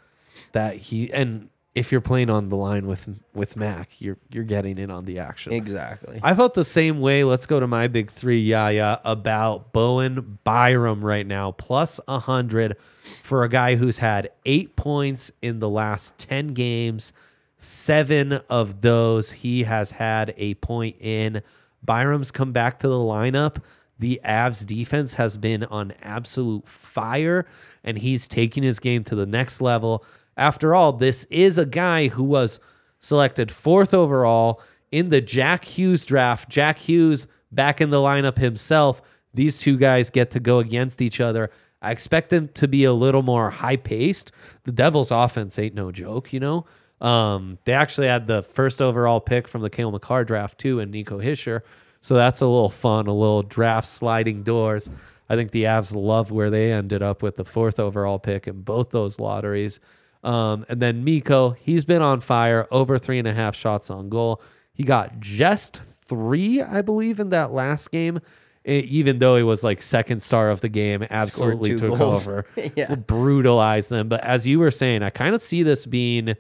that 0.53 0.77
he 0.77 1.13
and 1.13 1.49
if 1.75 1.93
you're 1.93 2.01
playing 2.01 2.31
on 2.31 2.49
the 2.49 2.57
line 2.57 2.87
with 2.87 3.21
with 3.35 3.57
Mac, 3.57 4.01
you're 4.01 4.19
you're 4.31 4.45
getting 4.45 4.79
in 4.79 4.91
on 4.91 5.05
the 5.05 5.19
action. 5.19 5.53
Exactly. 5.53 6.21
I 6.23 6.35
felt 6.35 6.55
the 6.55 6.65
same 6.65 7.01
way. 7.01 7.25
Let's 7.25 7.47
go 7.47 7.61
to 7.61 7.67
my 7.67 7.87
big 7.89 8.11
three, 8.11 8.41
Yaya, 8.41 9.01
about 9.05 9.73
Bowen 9.73 10.39
Byram 10.45 11.05
right 11.05 11.27
now, 11.27 11.53
plus 11.53 11.81
a 11.81 11.91
plus 11.91 12.01
100 12.07 12.77
for 13.23 13.43
a 13.43 13.49
guy 13.49 13.77
who's 13.77 13.99
had 13.99 14.31
eight 14.45 14.77
points 14.77 15.31
in 15.41 15.61
the 15.61 15.69
last 15.69 16.19
10 16.19 16.49
games. 16.49 17.13
Seven 17.59 18.35
of 18.49 18.81
those 18.81 19.33
he 19.33 19.65
has 19.65 19.93
had 19.93 20.35
a 20.37 20.55
point 20.55 20.97
in. 21.01 21.43
Byram's 21.83 22.31
come 22.31 22.53
back 22.53 22.79
to 22.81 22.89
the 22.89 22.95
lineup. 22.95 23.63
The 23.99 24.21
Avs 24.25 24.65
defense 24.65 25.15
has 25.15 25.37
been 25.37 25.65
on 25.65 25.93
absolute 26.03 26.67
fire, 26.67 27.47
and 27.85 27.99
he's 27.99 28.27
taking 28.27 28.63
his 28.63 28.79
game 28.79 29.05
to 29.05 29.15
the 29.15 29.27
next 29.27 29.61
level. 29.61 30.05
After 30.37 30.75
all, 30.75 30.93
this 30.93 31.25
is 31.31 31.59
a 31.59 31.67
guy 31.67 32.09
who 32.09 32.23
was 32.23 32.61
selected 32.99 33.51
fourth 33.51 33.93
overall 33.93 34.63
in 34.91 35.11
the 35.11 35.21
Jack 35.21 35.65
Hughes 35.65 36.05
draft. 36.05 36.49
Jack 36.49 36.79
Hughes 36.79 37.27
back 37.53 37.81
in 37.81 37.91
the 37.91 37.99
lineup 37.99 38.39
himself. 38.39 39.03
These 39.35 39.59
two 39.59 39.77
guys 39.77 40.11
get 40.11 40.31
to 40.33 40.41
go 40.41 40.59
against 40.59 41.03
each 41.03 41.21
other. 41.21 41.51
I 41.83 41.93
expect 41.93 42.31
them 42.31 42.49
to 42.55 42.69
be 42.69 42.85
a 42.85 42.93
little 42.93 43.23
more 43.23 43.51
high 43.51 43.77
paced. 43.77 44.33
The 44.65 44.73
Devils' 44.73 45.11
offense 45.11 45.59
ain't 45.59 45.75
no 45.75 45.91
joke, 45.91 46.33
you 46.33 46.41
know. 46.41 46.67
Um, 47.01 47.59
they 47.65 47.73
actually 47.73 48.09
had 48.09 48.27
the 48.27 48.43
first 48.43 48.83
overall 48.83 49.21
pick 49.21 49.49
from 49.49 49.63
the 49.63 49.71
Cale 49.71 49.91
Makar 49.91 50.25
draft 50.25 50.59
too, 50.59 50.81
and 50.81 50.91
Nico 50.91 51.19
Hischier. 51.21 51.63
So 52.03 52.15
that's 52.15 52.41
a 52.41 52.47
little 52.47 52.69
fun, 52.69 53.07
a 53.07 53.15
little 53.15 53.43
draft 53.43 53.87
sliding 53.87 54.43
doors. 54.43 54.91
I 55.29 55.37
think 55.37 55.53
the 55.53 55.65
Avs 55.65 55.95
love 55.95 56.31
where 56.31 56.51
they 56.51 56.73
ended 56.73 57.03
up 57.03 57.23
with 57.23 57.37
the 57.37 57.45
fourth 57.45 57.79
overall 57.79 58.19
pick 58.19 58.47
in 58.49 58.63
both 58.63 58.91
those 58.91 59.21
lotteries. 59.21 59.81
Um, 60.23 60.67
and 60.69 60.81
then 60.81 61.03
Mikko, 61.05 61.51
he's 61.61 61.85
been 61.85 62.03
on 62.03 62.21
fire, 62.21 62.67
over 62.71 62.99
three 62.99 63.19
and 63.19 63.27
a 63.29 63.33
half 63.33 63.57
shots 63.57 63.91
on 63.91 64.09
goal. 64.09 64.43
He 64.73 64.83
got 64.83 65.21
just 65.21 65.81
three, 65.83 66.61
I 66.63 66.83
believe, 66.83 67.21
in 67.21 67.31
that 67.31 67.53
last 67.53 67.91
game. 67.91 68.21
Even 68.67 69.19
though 69.19 69.37
he 69.37 69.43
was 69.43 69.65
like 69.65 69.81
second 69.81 70.23
star 70.23 70.51
of 70.51 70.61
the 70.61 70.69
game, 70.69 71.07
absolutely 71.09 71.77
took 71.77 71.97
goals. 71.99 72.27
over, 72.29 72.45
Yeah. 72.77 72.95
brutalized 72.95 73.89
them. 73.89 74.09
But 74.11 74.23
as 74.23 74.47
you 74.47 74.59
were 74.59 74.71
saying, 74.71 75.03
I 75.03 75.09
kind 75.09 75.35
of 75.35 75.41
see 75.41 75.63
this 75.63 75.87
being 75.87 76.35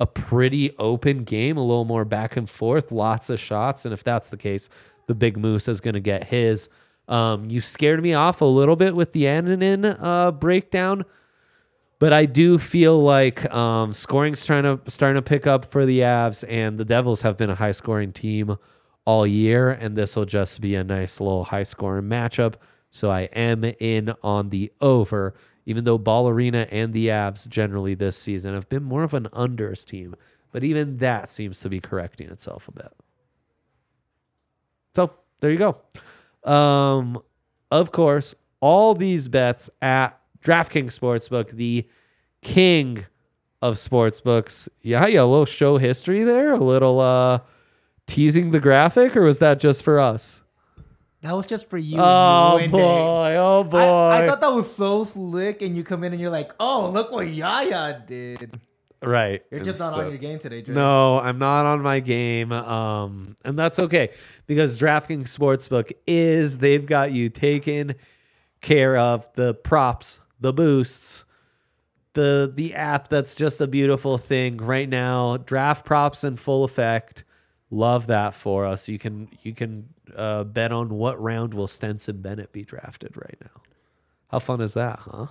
a 0.00 0.06
pretty 0.06 0.74
open 0.78 1.24
game, 1.24 1.58
a 1.58 1.60
little 1.60 1.84
more 1.84 2.06
back 2.06 2.38
and 2.38 2.48
forth, 2.48 2.90
lots 2.90 3.28
of 3.28 3.38
shots. 3.38 3.84
And 3.84 3.92
if 3.92 4.02
that's 4.02 4.30
the 4.30 4.38
case, 4.38 4.70
the 5.06 5.14
big 5.14 5.36
moose 5.36 5.68
is 5.68 5.82
going 5.82 5.92
to 5.94 6.00
get 6.00 6.24
his. 6.24 6.70
Um, 7.08 7.50
you 7.50 7.60
scared 7.60 8.02
me 8.02 8.14
off 8.14 8.40
a 8.40 8.46
little 8.46 8.76
bit 8.76 8.96
with 8.96 9.12
the 9.12 9.24
Annunen 9.24 9.98
uh, 10.00 10.30
breakdown, 10.32 11.04
but 12.00 12.14
I 12.14 12.24
do 12.24 12.58
feel 12.58 13.00
like 13.00 13.48
um, 13.54 13.92
scoring's 13.92 14.44
trying 14.44 14.62
to 14.64 14.80
starting 14.90 15.22
to 15.22 15.22
pick 15.22 15.46
up 15.46 15.66
for 15.66 15.86
the 15.86 16.00
Avs, 16.00 16.44
and 16.48 16.78
the 16.78 16.84
Devils 16.84 17.20
have 17.20 17.36
been 17.36 17.50
a 17.50 17.54
high 17.54 17.72
scoring 17.72 18.12
team 18.12 18.56
all 19.04 19.26
year, 19.26 19.70
and 19.70 19.96
this 19.96 20.16
will 20.16 20.24
just 20.24 20.60
be 20.62 20.74
a 20.74 20.82
nice 20.82 21.20
little 21.20 21.44
high 21.44 21.62
scoring 21.62 22.06
matchup. 22.06 22.54
So 22.90 23.10
I 23.10 23.22
am 23.34 23.64
in 23.64 24.14
on 24.22 24.48
the 24.48 24.72
over, 24.80 25.34
even 25.66 25.84
though 25.84 25.98
Ball 25.98 26.28
Arena 26.28 26.66
and 26.70 26.94
the 26.94 27.08
Avs 27.08 27.46
generally 27.48 27.94
this 27.94 28.16
season 28.16 28.54
have 28.54 28.68
been 28.68 28.82
more 28.82 29.02
of 29.02 29.12
an 29.12 29.28
unders 29.32 29.84
team, 29.84 30.16
but 30.52 30.64
even 30.64 30.96
that 30.98 31.28
seems 31.28 31.60
to 31.60 31.68
be 31.68 31.80
correcting 31.80 32.30
itself 32.30 32.66
a 32.66 32.72
bit. 32.72 32.92
So 34.94 35.12
there 35.40 35.50
you 35.50 35.58
go. 35.58 36.50
Um, 36.50 37.22
of 37.70 37.92
course, 37.92 38.34
all 38.60 38.94
these 38.94 39.28
bets 39.28 39.68
at 39.82 40.19
DraftKings 40.42 40.98
Sportsbook, 40.98 41.50
the 41.50 41.86
king 42.42 43.06
of 43.62 43.74
sportsbooks. 43.74 44.68
Yeah, 44.82 45.06
yeah, 45.06 45.22
a 45.22 45.24
little 45.24 45.44
show 45.44 45.78
history 45.78 46.22
there, 46.24 46.52
a 46.52 46.58
little 46.58 47.00
uh 47.00 47.40
teasing 48.06 48.50
the 48.50 48.60
graphic, 48.60 49.16
or 49.16 49.22
was 49.22 49.38
that 49.38 49.60
just 49.60 49.82
for 49.82 49.98
us? 49.98 50.42
That 51.22 51.36
was 51.36 51.46
just 51.46 51.68
for 51.68 51.76
you. 51.76 51.98
Oh 51.98 52.58
you 52.58 52.68
boy, 52.68 53.36
oh 53.36 53.64
boy. 53.64 53.78
I, 53.78 54.22
I 54.22 54.26
thought 54.26 54.40
that 54.40 54.52
was 54.52 54.74
so 54.74 55.04
slick, 55.04 55.60
and 55.60 55.76
you 55.76 55.84
come 55.84 56.02
in 56.02 56.12
and 56.12 56.20
you're 56.20 56.30
like, 56.30 56.52
"Oh, 56.58 56.90
look 56.90 57.12
what 57.12 57.28
Yaya 57.28 58.02
did." 58.06 58.58
right. 59.02 59.42
You're 59.50 59.60
just 59.60 59.78
not 59.78 59.94
on 59.94 60.08
your 60.08 60.18
game 60.18 60.38
today, 60.38 60.62
Dre. 60.62 60.74
No, 60.74 61.20
I'm 61.20 61.38
not 61.38 61.66
on 61.66 61.82
my 61.82 62.00
game. 62.00 62.52
Um, 62.52 63.36
and 63.44 63.58
that's 63.58 63.78
okay 63.78 64.10
because 64.46 64.78
DraftKings 64.78 65.24
Sportsbook 65.24 65.92
is 66.06 66.58
they've 66.58 66.84
got 66.84 67.12
you 67.12 67.28
taken 67.28 67.94
care 68.60 68.96
of 68.96 69.30
the 69.34 69.54
props, 69.54 70.20
the 70.40 70.52
boosts, 70.52 71.24
the 72.14 72.50
the 72.52 72.74
app 72.74 73.08
that's 73.08 73.34
just 73.34 73.60
a 73.60 73.66
beautiful 73.66 74.18
thing 74.18 74.56
right 74.56 74.88
now. 74.88 75.36
Draft 75.36 75.84
props 75.84 76.24
in 76.24 76.36
full 76.36 76.64
effect. 76.64 77.24
Love 77.70 78.08
that 78.08 78.34
for 78.34 78.66
us. 78.66 78.88
You 78.88 78.98
can 78.98 79.28
you 79.42 79.54
can 79.54 79.88
uh, 80.16 80.44
bet 80.44 80.72
on 80.72 80.90
what 80.90 81.20
round 81.20 81.54
will 81.54 81.68
Stetson 81.68 82.20
Bennett 82.20 82.52
be 82.52 82.64
drafted 82.64 83.16
right 83.16 83.36
now. 83.40 83.62
How 84.28 84.38
fun 84.38 84.60
is 84.60 84.74
that, 84.74 85.00
huh? 85.00 85.26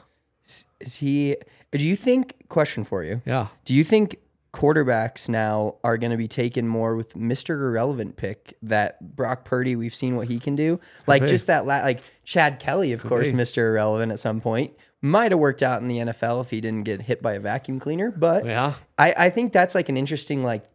Is 0.79 0.95
he? 0.95 1.35
Do 1.71 1.87
you 1.87 1.95
think? 1.95 2.47
Question 2.49 2.83
for 2.83 3.03
you. 3.03 3.21
Yeah. 3.25 3.47
Do 3.65 3.73
you 3.73 3.83
think 3.83 4.17
quarterbacks 4.51 5.29
now 5.29 5.75
are 5.83 5.97
going 5.97 6.09
to 6.09 6.17
be 6.17 6.27
taken 6.27 6.67
more 6.67 6.95
with 6.95 7.13
Mr. 7.13 7.51
Irrelevant 7.51 8.17
pick 8.17 8.57
that 8.63 9.15
Brock 9.15 9.45
Purdy? 9.45 9.75
We've 9.75 9.93
seen 9.93 10.15
what 10.15 10.27
he 10.27 10.39
can 10.39 10.55
do. 10.55 10.79
Like 11.05 11.23
be. 11.23 11.27
just 11.27 11.47
that, 11.47 11.65
la- 11.67 11.81
like 11.81 12.01
Chad 12.23 12.59
Kelly, 12.59 12.93
of 12.93 13.03
course. 13.03 13.31
Mr. 13.31 13.57
Irrelevant 13.57 14.11
at 14.11 14.19
some 14.19 14.41
point 14.41 14.73
might 15.01 15.31
have 15.31 15.39
worked 15.39 15.63
out 15.63 15.81
in 15.81 15.87
the 15.87 15.97
NFL 15.97 16.41
if 16.41 16.49
he 16.49 16.61
didn't 16.61 16.83
get 16.83 17.01
hit 17.01 17.21
by 17.21 17.33
a 17.33 17.39
vacuum 17.39 17.79
cleaner. 17.79 18.11
But 18.11 18.45
Yeah. 18.45 18.73
I, 18.97 19.13
I 19.17 19.29
think 19.29 19.53
that's 19.53 19.75
like 19.75 19.89
an 19.89 19.97
interesting 19.97 20.43
like 20.43 20.65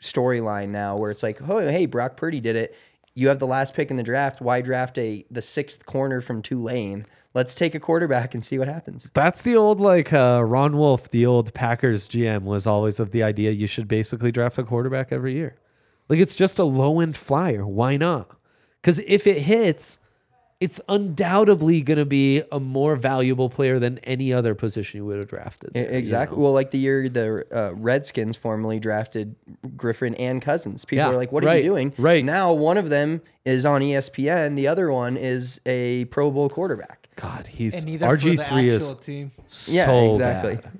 storyline 0.00 0.68
now 0.70 0.96
where 0.96 1.10
it's 1.10 1.22
like, 1.22 1.40
oh 1.48 1.58
hey, 1.58 1.86
Brock 1.86 2.16
Purdy 2.16 2.40
did 2.40 2.56
it. 2.56 2.76
You 3.14 3.28
have 3.28 3.38
the 3.38 3.46
last 3.46 3.74
pick 3.74 3.90
in 3.90 3.96
the 3.96 4.02
draft. 4.02 4.40
Why 4.40 4.60
draft 4.60 4.96
a 4.98 5.24
the 5.30 5.42
sixth 5.42 5.86
corner 5.86 6.20
from 6.20 6.42
Tulane? 6.42 7.06
Let's 7.32 7.54
take 7.54 7.76
a 7.76 7.80
quarterback 7.80 8.34
and 8.34 8.44
see 8.44 8.58
what 8.58 8.66
happens. 8.66 9.08
That's 9.14 9.42
the 9.42 9.56
old 9.56 9.80
like 9.80 10.12
uh, 10.12 10.42
Ron 10.44 10.76
Wolf, 10.76 11.10
the 11.10 11.26
old 11.26 11.54
Packers 11.54 12.08
GM, 12.08 12.42
was 12.42 12.66
always 12.66 12.98
of 12.98 13.12
the 13.12 13.22
idea 13.22 13.52
you 13.52 13.68
should 13.68 13.86
basically 13.86 14.32
draft 14.32 14.58
a 14.58 14.64
quarterback 14.64 15.12
every 15.12 15.34
year. 15.34 15.56
Like 16.08 16.18
it's 16.18 16.34
just 16.34 16.58
a 16.58 16.64
low 16.64 17.00
end 17.00 17.16
flyer. 17.16 17.64
Why 17.66 17.96
not? 17.96 18.36
Because 18.80 18.98
if 19.00 19.26
it 19.26 19.42
hits, 19.42 19.98
it's 20.60 20.78
undoubtedly 20.90 21.80
going 21.80 21.98
to 21.98 22.04
be 22.04 22.42
a 22.52 22.60
more 22.60 22.94
valuable 22.94 23.48
player 23.48 23.78
than 23.78 23.98
any 24.00 24.30
other 24.32 24.54
position 24.54 24.98
you 24.98 25.06
would 25.06 25.18
have 25.18 25.28
drafted. 25.28 25.72
There, 25.72 25.90
you 25.90 25.96
Exactly. 25.98 26.36
know? 26.36 26.44
Well, 26.44 26.52
like 26.52 26.70
the 26.70 26.78
year 26.78 27.08
the 27.08 27.46
uh, 27.50 27.74
Redskins 27.74 28.36
formerly 28.36 28.78
drafted 28.78 29.34
Griffin 29.76 30.14
and 30.16 30.42
Cousins. 30.42 30.84
People 30.84 31.06
Yeah, 31.06 31.10
are 31.12 31.16
like, 31.16 31.32
"What 31.32 31.44
are 31.44 31.46
right, 31.46 31.64
you 31.64 31.70
doing?" 31.70 31.94
right. 31.98 32.24
now, 32.24 32.52
one 32.52 32.76
of 32.76 32.90
them 32.90 33.22
is 33.44 33.64
on 33.64 33.80
ESPN. 33.80 34.54
The 34.56 34.68
other 34.68 34.92
one 34.92 35.16
is 35.16 35.60
a 35.64 36.04
Pro 36.06 36.30
Bowl 36.30 36.48
quarterback. 36.50 37.08
God, 37.16 37.46
he's 37.46 37.82
and 37.82 37.98
RG 38.00 38.36
the 38.36 38.44
three 38.44 38.68
is 38.68 38.82
actual 38.82 38.96
team. 38.96 39.32
Yeah, 39.66 39.86
so 39.86 40.10
exactly. 40.12 40.56
bad. 40.56 40.72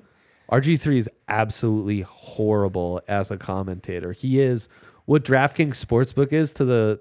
RG3 0.52 0.96
is 0.96 1.08
absolutely 1.28 2.00
horrible 2.00 3.00
as 3.06 3.30
a 3.30 3.36
commentator. 3.36 4.12
He 4.12 4.40
is 4.40 4.68
what 5.04 5.24
DraftKings 5.24 5.76
Sportsbook 5.84 6.32
is 6.32 6.52
to 6.54 6.64
the 6.64 7.00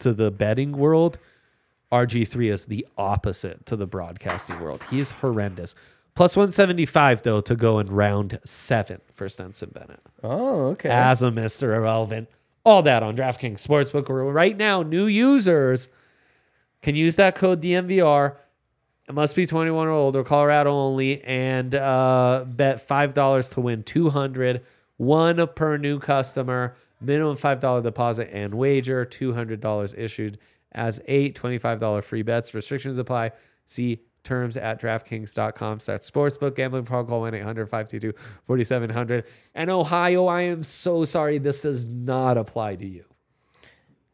to 0.00 0.12
the 0.12 0.30
betting 0.30 0.72
world. 0.72 1.18
RG3 1.92 2.50
is 2.52 2.64
the 2.66 2.86
opposite 2.98 3.66
to 3.66 3.76
the 3.76 3.86
broadcasting 3.86 4.60
world. 4.60 4.84
He 4.90 5.00
is 5.00 5.10
horrendous. 5.10 5.74
Plus 6.14 6.36
175 6.36 7.22
though 7.22 7.40
to 7.40 7.56
go 7.56 7.78
in 7.78 7.88
round 7.88 8.38
7 8.44 9.00
for 9.14 9.28
Stetson 9.28 9.70
Bennett. 9.72 10.00
Oh, 10.22 10.66
okay. 10.68 10.88
As 10.90 11.22
a 11.22 11.30
Mr. 11.30 11.74
Irrelevant. 11.74 12.28
All 12.64 12.82
that 12.82 13.02
on 13.02 13.16
DraftKings 13.16 13.66
Sportsbook. 13.66 14.08
Right 14.34 14.56
now, 14.56 14.82
new 14.82 15.06
users 15.06 15.88
can 16.82 16.94
use 16.94 17.16
that 17.16 17.34
code 17.34 17.62
DMVR 17.62 18.36
It 19.08 19.14
must 19.14 19.34
be 19.34 19.46
21 19.46 19.88
or 19.88 19.90
older, 19.90 20.22
Colorado 20.24 20.72
only, 20.72 21.22
and 21.24 21.74
uh, 21.74 22.44
bet 22.46 22.86
five 22.86 23.14
dollars 23.14 23.48
to 23.50 23.60
win 23.60 23.82
200. 23.82 24.62
One 24.98 25.46
per 25.48 25.78
new 25.78 25.98
customer. 25.98 26.76
Minimum 27.00 27.36
five 27.36 27.60
dollar 27.60 27.82
deposit 27.82 28.28
and 28.32 28.54
wager. 28.54 29.04
Two 29.06 29.32
hundred 29.32 29.60
dollars 29.60 29.94
issued 29.94 30.38
as 30.72 31.00
eight. 31.06 31.34
Twenty-five 31.34 31.80
dollar 31.80 32.02
free 32.02 32.22
bets. 32.22 32.54
Restrictions 32.54 32.98
apply. 32.98 33.32
See 33.66 34.00
terms 34.24 34.56
at 34.56 34.80
DraftKings.com 34.80 35.78
slash 35.78 36.00
sportsbook. 36.00 36.54
Gambling 36.54 36.84
problem 36.84 37.08
call 37.08 37.22
1-800-522-4700. 37.30 39.24
And 39.54 39.70
Ohio, 39.70 40.26
I 40.26 40.42
am 40.42 40.62
so 40.62 41.04
sorry. 41.04 41.38
This 41.38 41.62
does 41.62 41.86
not 41.86 42.36
apply 42.36 42.76
to 42.76 42.86
you. 42.86 43.04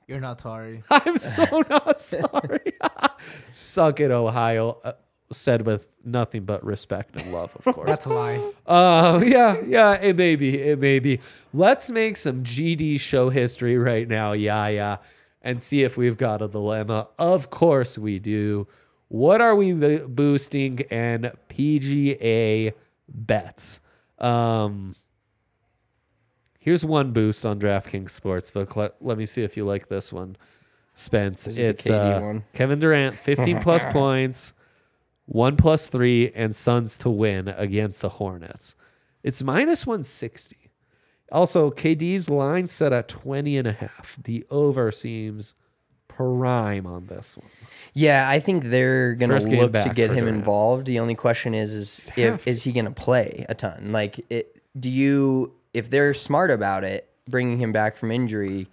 You're 0.07 0.21
not 0.21 0.41
sorry. 0.41 0.85
I'm 0.91 1.19
so 1.19 1.65
not 1.69 2.01
sorry. 2.01 2.75
Suck 3.51 3.99
it, 4.01 4.11
Ohio. 4.13 4.79
Uh, 4.85 4.93
said 5.33 5.67
with 5.67 5.93
nothing 6.05 6.45
but 6.45 6.65
respect 6.65 7.21
and 7.21 7.33
love, 7.33 7.57
of 7.57 7.75
course. 7.75 7.89
That's 7.89 8.07
a 8.07 8.11
lie. 8.11 8.53
Uh, 8.65 9.21
yeah, 9.27 9.61
yeah, 9.67 9.95
it 9.95 10.15
may 10.17 10.37
be. 10.37 10.57
It 10.61 10.79
may 10.79 11.01
be. 11.01 11.19
Let's 11.53 11.91
make 11.91 12.17
some 12.17 12.45
GD 12.45 13.01
show 13.01 13.29
history 13.31 13.77
right 13.77 14.07
now, 14.07 14.35
yeah, 14.35 14.69
yeah, 14.69 14.99
and 15.47 15.63
see 15.63 15.85
if 15.85 15.97
we've 15.97 16.19
got 16.19 16.43
a 16.43 16.49
dilemma. 16.49 17.07
Of 17.21 17.51
course 17.51 17.97
we 17.97 18.19
do. 18.19 18.67
What 19.07 19.41
are 19.41 19.55
we 19.55 19.73
boosting 19.73 20.81
and 20.91 21.31
PGA 21.49 22.73
bets? 23.09 23.79
Um, 24.19 24.97
here's 26.59 26.85
one 26.85 27.13
boost 27.13 27.47
on 27.47 27.61
DraftKings 27.61 28.21
Sportsbook. 28.21 28.75
Let, 28.75 28.97
let 29.01 29.17
me 29.17 29.25
see 29.25 29.45
if 29.45 29.57
you 29.57 29.65
like 29.65 29.87
this 29.87 30.13
one, 30.13 30.37
Spence. 30.97 31.45
This 31.45 31.59
it's 31.59 31.89
uh, 31.89 32.19
one. 32.21 32.45
Kevin 32.53 32.81
Durant, 32.81 33.15
15 33.15 33.61
plus 33.61 33.85
points, 33.93 34.53
one 35.27 35.57
plus 35.57 35.91
three, 35.91 36.33
and 36.35 36.57
Suns 36.57 36.99
to 36.99 37.09
win 37.09 37.47
against 37.47 38.03
the 38.03 38.09
Hornets. 38.09 38.75
It's 39.23 39.45
minus 39.45 39.87
160. 39.87 40.66
Also, 41.33 41.71
KD's 41.71 42.31
line 42.31 42.69
set 42.69 42.93
at 42.93 43.09
20 43.09 43.59
and 43.59 43.67
a 43.69 43.73
half. 43.73 44.17
The 44.23 44.47
over 44.51 44.93
seems 44.93 45.55
prime 46.09 46.87
on 46.87 47.07
this 47.07 47.37
one. 47.37 47.49
Yeah, 47.93 48.29
I 48.29 48.41
think 48.41 48.65
they're 48.65 49.15
gonna 49.15 49.35
First 49.35 49.49
game 49.51 49.59
look 49.61 49.69
to 49.69 49.73
back 49.73 49.95
get 49.95 50.09
for 50.09 50.15
him 50.15 50.25
Durant. 50.25 50.39
involved. 50.39 50.87
The 50.87 50.99
only 51.01 51.15
question 51.15 51.55
is, 51.55 51.75
is 51.75 52.01
have 52.17 52.35
if 52.35 52.47
is 52.49 52.63
he 52.63 52.73
gonna 52.73 52.91
play 52.91 53.45
a 53.49 53.55
ton? 53.55 53.93
Like, 53.93 54.21
it, 54.31 54.57
do 54.79 54.91
you 54.91 55.53
if 55.75 55.91
they're 55.91 56.15
smart 56.15 56.51
about 56.51 56.85
it, 56.85 57.09
bringing 57.29 57.59
him 57.59 57.73
back 57.73 57.97
from 57.97 58.11
injury, 58.11 58.69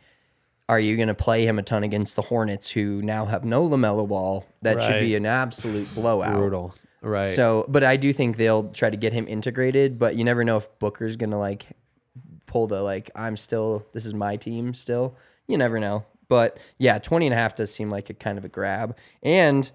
are 0.69 0.79
you 0.79 0.95
gonna 0.95 1.13
play 1.13 1.45
him 1.45 1.59
a 1.59 1.63
ton 1.63 1.83
against 1.83 2.15
the 2.15 2.21
Hornets, 2.21 2.69
who 2.69 3.01
now 3.01 3.25
have 3.25 3.43
no 3.43 3.67
LaMelo 3.67 4.07
Ball? 4.07 4.45
That 4.61 4.81
should 4.81 4.99
be 5.01 5.13
Right. 5.13 5.17
an 5.17 5.25
absolute 5.25 5.93
blowout. 5.95 6.37
Brutal. 6.37 6.75
Right. 7.01 7.27
So, 7.27 7.65
but 7.67 7.83
I 7.83 7.97
do 7.97 8.13
think 8.13 8.37
they'll 8.37 8.69
try 8.69 8.89
to 8.89 8.95
get 8.95 9.11
him 9.11 9.25
integrated. 9.27 9.99
But 9.99 10.15
you 10.15 10.23
never 10.23 10.45
know 10.45 10.55
if 10.57 10.69
Booker's 10.79 11.17
gonna 11.17 11.39
like 11.39 11.65
pull 12.53 12.67
the 12.67 12.81
like 12.83 13.09
I'm 13.15 13.35
still 13.35 13.85
this 13.93 14.05
is 14.05 14.13
my 14.13 14.35
team 14.37 14.73
still. 14.75 15.15
You 15.47 15.57
never 15.57 15.79
know. 15.79 16.05
But 16.29 16.57
yeah, 16.77 16.99
20 16.99 17.27
and 17.27 17.33
a 17.33 17.37
half 17.37 17.55
does 17.55 17.73
seem 17.73 17.89
like 17.89 18.09
a 18.09 18.13
kind 18.13 18.37
of 18.37 18.45
a 18.45 18.49
grab. 18.49 18.95
And 19.23 19.69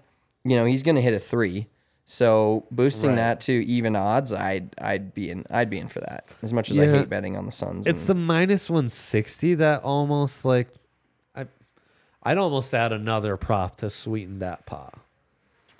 you 0.45 0.55
know, 0.55 0.63
he's 0.65 0.81
gonna 0.81 1.01
hit 1.01 1.13
a 1.13 1.19
three. 1.19 1.67
So 2.05 2.65
boosting 2.71 3.11
Right. 3.11 3.15
that 3.17 3.41
to 3.41 3.51
even 3.65 3.95
odds, 3.95 4.31
I'd 4.33 4.73
I'd 4.81 5.13
be 5.13 5.29
in 5.29 5.45
I'd 5.51 5.69
be 5.69 5.77
in 5.77 5.89
for 5.89 5.99
that. 5.99 6.29
As 6.41 6.53
much 6.53 6.71
as 6.71 6.79
I 6.79 6.85
hate 6.87 7.09
betting 7.09 7.35
on 7.37 7.45
the 7.45 7.51
Suns. 7.51 7.85
It's 7.85 8.05
the 8.05 8.15
minus 8.15 8.69
160 8.69 9.55
that 9.55 9.83
almost 9.83 10.45
like 10.45 10.69
I 11.35 11.45
I'd 12.23 12.37
almost 12.37 12.73
add 12.73 12.93
another 12.93 13.35
prop 13.37 13.75
to 13.81 13.89
sweeten 13.89 14.39
that 14.39 14.65
pot. 14.65 14.97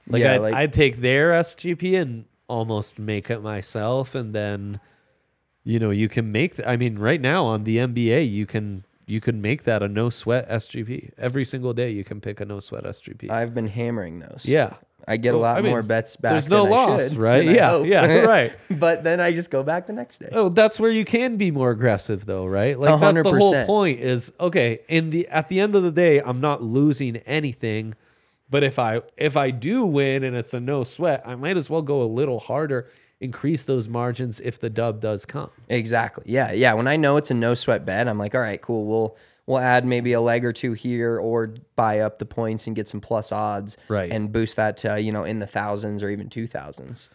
Like, 0.07 0.21
Yeah, 0.21 0.33
I'd, 0.33 0.41
like- 0.41 0.53
I'd 0.53 0.73
take 0.73 0.97
their 0.97 1.31
SGP 1.33 1.95
and 1.99 2.25
almost 2.47 2.99
make 2.99 3.29
it 3.29 3.41
myself 3.41 4.13
and 4.15 4.33
then 4.35 4.79
you 5.63 5.79
know, 5.79 5.89
you 5.91 6.07
can 6.09 6.31
make 6.31 6.55
th- 6.57 6.67
I 6.67 6.77
mean 6.77 6.97
right 6.99 7.21
now 7.21 7.45
on 7.45 7.63
the 7.63 7.77
NBA 7.77 8.29
you 8.29 8.45
can 8.45 8.83
you 9.07 9.19
can 9.19 9.41
make 9.41 9.63
that 9.63 9.81
a 9.81 9.87
no 9.87 10.09
sweat 10.09 10.47
SGP. 10.49 11.11
Every 11.17 11.43
single 11.45 11.73
day 11.73 11.89
you 11.91 12.03
can 12.03 12.21
pick 12.21 12.39
a 12.39 12.45
no 12.45 12.59
sweat 12.59 12.83
SGP. 12.83 13.29
I've 13.29 13.53
been 13.53 13.67
hammering 13.67 14.19
those. 14.19 14.45
yeah. 14.45 14.73
I 15.07 15.17
get 15.17 15.33
a 15.33 15.37
lot 15.37 15.57
I 15.57 15.61
mean, 15.61 15.71
more 15.71 15.81
bets 15.81 16.17
back. 16.17 16.33
there's 16.33 16.49
no 16.49 16.65
loss, 16.65 17.09
should, 17.09 17.17
right? 17.17 17.43
Yeah, 17.43 17.79
yeah, 17.79 18.05
right. 18.25 18.55
but 18.69 19.03
then 19.03 19.19
I 19.19 19.31
just 19.31 19.49
go 19.49 19.63
back 19.63 19.87
the 19.87 19.93
next 19.93 20.19
day. 20.19 20.29
Oh, 20.33 20.49
that's 20.49 20.79
where 20.79 20.91
you 20.91 21.03
can 21.05 21.37
be 21.37 21.49
more 21.49 21.71
aggressive 21.71 22.25
though, 22.25 22.45
right? 22.45 22.77
Like 22.77 22.99
that's 22.99 23.23
the 23.23 23.31
whole 23.31 23.65
point 23.65 24.01
is 24.01 24.31
okay, 24.39 24.81
in 24.87 25.09
the 25.09 25.27
at 25.29 25.49
the 25.49 25.61
end 25.61 25.73
of 25.73 25.83
the 25.83 25.91
day, 25.91 26.19
I'm 26.21 26.39
not 26.41 26.61
losing 26.61 27.17
anything. 27.17 27.95
But 28.51 28.63
if 28.63 28.77
I 28.77 29.01
if 29.17 29.37
I 29.37 29.51
do 29.51 29.85
win 29.85 30.23
and 30.23 30.35
it's 30.35 30.53
a 30.53 30.59
no 30.59 30.83
sweat, 30.83 31.23
I 31.25 31.33
might 31.35 31.57
as 31.57 31.69
well 31.69 31.81
go 31.81 32.03
a 32.03 32.09
little 32.11 32.39
harder, 32.39 32.87
increase 33.21 33.65
those 33.65 33.87
margins 33.87 34.39
if 34.39 34.59
the 34.59 34.69
dub 34.69 35.01
does 35.01 35.25
come. 35.25 35.49
Exactly. 35.67 36.23
Yeah. 36.27 36.51
Yeah. 36.51 36.73
When 36.73 36.87
I 36.87 36.95
know 36.95 37.17
it's 37.17 37.31
a 37.31 37.33
no 37.33 37.53
sweat 37.53 37.85
bet, 37.85 38.07
I'm 38.07 38.17
like, 38.17 38.33
all 38.35 38.41
right, 38.41 38.61
cool. 38.61 38.85
We'll 38.85 39.17
we'll 39.45 39.59
add 39.59 39.85
maybe 39.85 40.13
a 40.13 40.21
leg 40.21 40.45
or 40.45 40.53
two 40.53 40.73
here, 40.73 41.17
or 41.17 41.55
buy 41.75 41.99
up 41.99 42.19
the 42.19 42.25
points 42.25 42.67
and 42.67 42.75
get 42.75 42.87
some 42.87 43.01
plus 43.01 43.31
odds, 43.31 43.77
Right. 43.87 44.11
And 44.11 44.31
boost 44.31 44.55
that 44.57 44.77
to 44.77 44.99
you 45.01 45.11
know 45.11 45.23
in 45.23 45.39
the 45.39 45.47
thousands 45.47 46.03
or 46.03 46.09
even 46.09 46.29
two 46.29 46.47
thousands. 46.47 47.09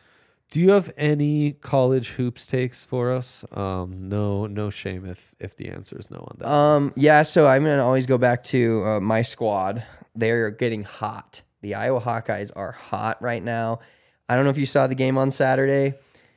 Do 0.51 0.61
you 0.61 0.71
have 0.71 0.93
any 0.97 1.53
college 1.53 2.11
hoops 2.11 2.47
takes 2.47 2.85
for 2.85 3.11
us? 3.11 3.45
Um, 3.51 4.09
no, 4.09 4.47
no 4.47 4.71
shame 4.71 5.07
if 5.07 5.35
if 5.41 5.57
the 5.57 5.69
answer 5.69 5.99
is 5.99 6.11
no 6.11 6.19
on 6.19 6.37
that. 6.39 6.49
Um. 6.49 6.93
Yeah. 6.97 7.23
So 7.23 7.47
I'm 7.47 7.65
gonna 7.65 7.85
always 7.85 8.07
go 8.07 8.19
back 8.19 8.45
to 8.45 8.85
uh, 8.85 9.01
my 9.01 9.23
squad. 9.23 9.83
They're 10.15 10.51
getting 10.51 10.83
hot. 10.85 11.43
The 11.63 11.75
Iowa 11.75 12.01
Hawkeyes 12.01 12.53
are 12.55 12.73
hot 12.73 13.21
right 13.23 13.43
now. 13.43 13.81
I 14.29 14.35
don't 14.37 14.45
know 14.45 14.51
if 14.51 14.59
you 14.59 14.67
saw 14.67 14.87
the 14.87 14.95
game 14.95 15.19
on 15.19 15.31
Saturday. 15.31 15.95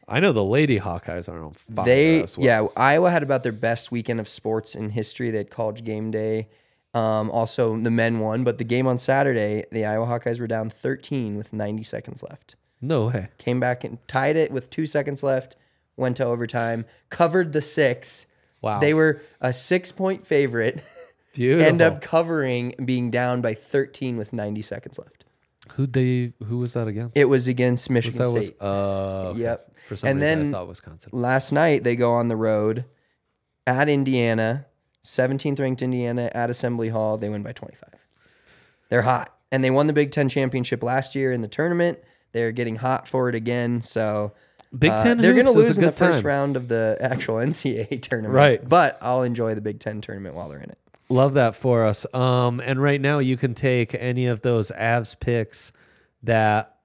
I 0.10 0.20
know 0.20 0.32
the 0.32 0.44
Lady 0.44 0.80
Hawkeyes 0.80 1.28
are 1.30 1.42
on 1.44 1.54
fire. 1.54 1.86
they 1.86 2.20
well. 2.20 2.32
yeah 2.38 2.68
iowa 2.78 3.12
had 3.12 3.24
about 3.24 3.44
their 3.44 3.52
best 3.52 3.92
weekend 3.92 4.20
of 4.22 4.28
sports 4.30 4.74
in 4.74 4.90
history 4.92 5.32
they 5.32 5.40
had 5.40 5.50
college 5.50 5.84
game 5.84 6.12
day 6.12 6.48
um, 6.94 7.30
also 7.30 7.78
the 7.78 7.92
men 7.92 8.20
won 8.20 8.46
but 8.46 8.58
the 8.58 8.64
game 8.64 8.88
on 8.88 8.98
saturday 8.98 9.66
the 9.70 9.84
iowa 9.86 10.06
hawkeyes 10.06 10.40
were 10.40 10.48
down 10.48 10.70
13 10.70 11.36
with 11.36 11.52
90 11.52 11.84
seconds 11.84 12.24
left 12.24 12.56
No 12.80 13.08
way. 13.08 13.28
came 13.38 13.60
back 13.60 13.84
and 13.84 13.98
tied 14.08 14.38
it 14.38 14.50
with 14.50 14.70
two 14.70 14.86
seconds 14.86 15.24
left 15.24 15.58
went 15.98 16.16
to 16.18 16.24
overtime 16.26 16.86
covered 17.10 17.52
the 17.52 17.62
six 17.62 18.26
Wow. 18.62 18.80
they 18.80 18.94
were 18.94 19.22
a 19.42 19.52
six 19.52 19.92
point 19.92 20.26
favorite 20.26 20.82
Beautiful. 21.34 21.66
end 21.68 21.82
up 21.82 22.02
covering 22.02 22.74
being 22.86 23.12
down 23.12 23.42
by 23.42 23.54
13 23.54 24.16
with 24.16 24.32
90 24.32 24.62
seconds 24.62 24.98
left 24.98 25.26
who 25.74 25.86
they 25.88 26.34
who 26.46 26.58
was 26.60 26.74
that 26.74 26.88
against? 26.88 27.16
it 27.18 27.26
was 27.26 27.48
against 27.48 27.90
michigan 27.90 28.18
that 28.24 28.32
was 28.32 28.46
state 28.48 28.58
uh 28.62 29.30
okay. 29.30 29.42
Yep. 29.42 29.72
For 29.88 29.96
some 29.96 30.10
And 30.10 30.20
reason 30.22 30.40
then- 30.40 30.48
I 30.50 30.52
thought 30.52 30.68
Wisconsin. 30.68 31.10
last 31.14 31.52
night 31.52 31.84
they 31.84 31.96
go 31.96 32.14
on 32.14 32.28
the 32.28 32.36
road 32.36 32.86
at 33.66 33.88
Indiana, 33.90 34.66
17th 35.04 35.60
ranked 35.60 35.82
Indiana 35.82 36.30
at 36.34 36.50
Assembly 36.50 36.90
Hall. 36.90 37.18
They 37.18 37.30
win 37.30 37.44
by 37.44 37.52
25. 37.54 37.90
They're 38.90 39.02
hot. 39.04 39.34
And 39.52 39.64
they 39.64 39.72
won 39.72 39.88
the 39.88 39.94
Big 39.94 40.12
Ten 40.12 40.28
championship 40.30 40.84
last 40.84 41.16
year 41.16 41.32
in 41.32 41.42
the 41.42 41.48
tournament. 41.48 42.00
They're 42.34 42.52
getting 42.52 42.76
hot 42.78 43.08
for 43.08 43.30
it 43.30 43.36
again. 43.36 43.82
So 43.82 44.34
Big 44.78 44.92
uh, 44.92 45.04
Ten 45.04 45.18
they're 45.20 45.34
gonna 45.34 45.52
lose 45.52 45.78
in 45.78 45.84
the 45.86 45.92
first 45.94 46.20
time. 46.20 46.28
round 46.28 46.58
of 46.58 46.68
the 46.68 46.98
actual 47.02 47.36
NCAA 47.36 48.02
tournament. 48.02 48.36
Right. 48.36 48.68
But 48.68 48.98
I'll 49.02 49.24
enjoy 49.24 49.56
the 49.56 49.62
Big 49.62 49.80
Ten 49.80 50.02
tournament 50.02 50.36
while 50.36 50.50
they're 50.50 50.60
in 50.62 50.70
it. 50.70 50.78
Love 51.10 51.34
that 51.34 51.56
for 51.56 51.86
us. 51.86 52.06
Um, 52.14 52.60
and 52.60 52.82
right 52.82 53.00
now 53.00 53.20
you 53.20 53.38
can 53.38 53.56
take 53.56 53.96
any 53.96 54.28
of 54.28 54.42
those 54.42 54.72
Avs 54.72 55.18
picks 55.18 55.72
that 56.24 56.78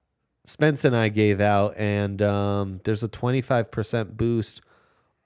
Spence 0.45 0.83
and 0.83 0.95
I 0.95 1.07
gave 1.09 1.39
out, 1.39 1.77
and 1.77 2.21
um, 2.21 2.81
there's 2.83 3.03
a 3.03 3.07
25% 3.07 4.17
boost 4.17 4.61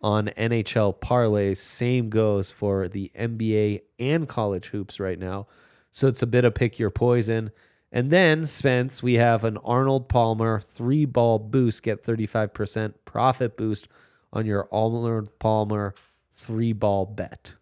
on 0.02 0.28
NHL 0.28 1.00
parlays. 1.00 1.58
Same 1.58 2.10
goes 2.10 2.52
for 2.52 2.88
the 2.88 3.12
NBA 3.18 3.82
and 4.00 4.28
college 4.28 4.68
hoops 4.68 5.00
right 5.00 5.18
now. 5.18 5.48
So 5.92 6.08
it's 6.08 6.22
a 6.22 6.28
bit 6.28 6.46
of 6.46 6.54
pick 6.54 6.78
your 6.78 6.92
poison. 6.92 7.52
And 7.92 8.12
then, 8.12 8.46
Spence, 8.46 9.02
we 9.02 9.16
have 9.16 9.44
an 9.44 9.58
Arnold 9.58 10.08
Palmer 10.08 10.60
three 10.60 11.06
ball 11.06 11.40
boost. 11.40 11.82
Get 11.82 12.04
35% 12.04 12.94
profit 13.06 13.58
boost 13.58 13.88
on 14.32 14.46
your 14.46 14.68
Arnold 14.72 15.40
Palmer 15.40 15.96
three 16.34 16.74
ball 16.74 17.08
bet. 17.08 17.56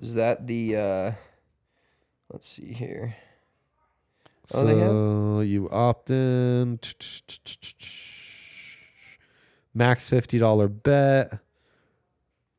Is 0.00 0.14
that 0.14 0.46
the 0.46 0.76
uh 0.76 1.12
let's 2.32 2.48
see 2.48 2.72
here. 2.72 3.16
Oh, 4.54 4.60
So 4.62 5.40
you 5.40 5.68
opt 5.70 6.10
in. 6.10 6.78
Max 9.74 10.08
fifty 10.08 10.38
dollar 10.38 10.68
bet. 10.68 11.38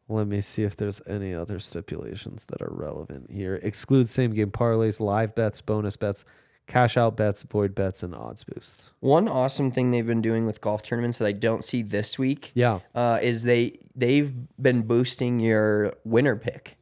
Let 0.07 0.27
me 0.27 0.41
see 0.41 0.63
if 0.63 0.75
there's 0.75 1.01
any 1.07 1.33
other 1.35 1.59
stipulations 1.59 2.45
that 2.47 2.61
are 2.63 2.71
relevant 2.71 3.29
here. 3.29 3.55
Exclude 3.61 4.09
same 4.09 4.33
game 4.33 4.49
parlays, 4.51 4.99
live 4.99 5.35
bets, 5.35 5.61
bonus 5.61 5.95
bets, 5.97 6.25
cash 6.65 6.97
out 6.97 7.15
bets, 7.15 7.43
void 7.43 7.75
bets, 7.75 8.01
and 8.01 8.15
odds 8.15 8.43
boosts. 8.43 8.89
One 9.01 9.27
awesome 9.27 9.71
thing 9.71 9.91
they've 9.91 10.05
been 10.07 10.23
doing 10.23 10.47
with 10.47 10.61
golf 10.61 10.81
tournaments 10.81 11.19
that 11.19 11.27
I 11.27 11.31
don't 11.33 11.63
see 11.63 11.83
this 11.83 12.17
week 12.17 12.51
Yeah. 12.55 12.79
uh, 12.95 13.19
is 13.21 13.43
they 13.43 13.77
they've 13.95 14.33
been 14.59 14.81
boosting 14.81 15.39
your 15.39 15.93
winner 16.03 16.35
pick. 16.35 16.75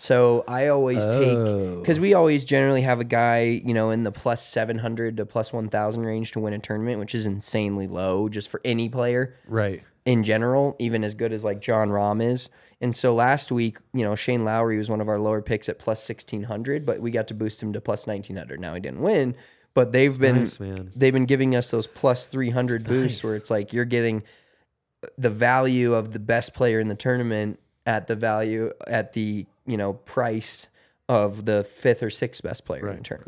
So 0.00 0.44
I 0.46 0.68
always 0.68 1.04
take 1.08 1.36
Oh. 1.36 1.80
because 1.80 1.98
we 1.98 2.14
always 2.14 2.44
generally 2.44 2.82
have 2.82 3.00
a 3.00 3.04
guy, 3.04 3.60
you 3.64 3.74
know, 3.74 3.90
in 3.90 4.04
the 4.04 4.12
plus 4.12 4.46
seven 4.46 4.78
hundred 4.78 5.16
to 5.16 5.26
plus 5.26 5.52
one 5.52 5.68
thousand 5.68 6.04
range 6.04 6.30
to 6.32 6.40
win 6.40 6.52
a 6.52 6.60
tournament, 6.60 7.00
which 7.00 7.16
is 7.16 7.26
insanely 7.26 7.88
low 7.88 8.28
just 8.28 8.48
for 8.48 8.60
any 8.64 8.88
player 8.88 9.34
Right. 9.48 9.82
in 10.06 10.22
general, 10.22 10.76
even 10.78 11.02
as 11.02 11.16
good 11.16 11.32
as 11.32 11.44
like 11.44 11.60
Jon 11.60 11.88
Rahm 11.88 12.22
is. 12.22 12.48
And 12.80 12.94
so 12.94 13.12
last 13.12 13.50
week, 13.50 13.78
you 13.92 14.04
know, 14.04 14.14
Shane 14.14 14.44
Lowry 14.44 14.78
was 14.78 14.88
one 14.88 15.00
of 15.00 15.08
our 15.08 15.18
lower 15.18 15.42
picks 15.42 15.68
at 15.68 15.80
plus 15.80 16.00
sixteen 16.00 16.44
hundred, 16.44 16.86
but 16.86 17.00
we 17.00 17.10
got 17.10 17.26
to 17.28 17.34
boost 17.34 17.60
him 17.60 17.72
to 17.72 17.80
plus 17.80 18.06
nineteen 18.06 18.36
hundred. 18.36 18.60
Now 18.60 18.74
he 18.74 18.80
didn't 18.80 19.00
win, 19.00 19.34
but 19.74 19.90
they've 19.90 20.16
been 20.16 20.36
nice, 20.36 20.58
they've 20.94 21.12
been 21.12 21.26
giving 21.26 21.56
us 21.56 21.72
those 21.72 21.88
plus 21.88 22.26
three 22.26 22.50
hundred 22.50 22.84
boosts 22.84 23.24
where 23.24 23.34
it's 23.34 23.50
like 23.50 23.72
you're 23.72 23.84
getting 23.84 24.22
the 25.16 25.30
value 25.30 25.94
of 25.94 26.12
the 26.12 26.20
best 26.20 26.54
player 26.54 26.78
in 26.78 26.86
the 26.86 26.94
tournament 26.94 27.58
at 27.88 28.06
the 28.06 28.14
value 28.14 28.70
at 28.86 29.14
the 29.14 29.46
you 29.66 29.78
know 29.78 29.94
price 29.94 30.68
of 31.08 31.46
the 31.46 31.64
fifth 31.64 32.02
or 32.02 32.10
sixth 32.10 32.42
best 32.42 32.66
player 32.66 32.84
right. 32.84 32.98
in 32.98 33.02
turn. 33.02 33.24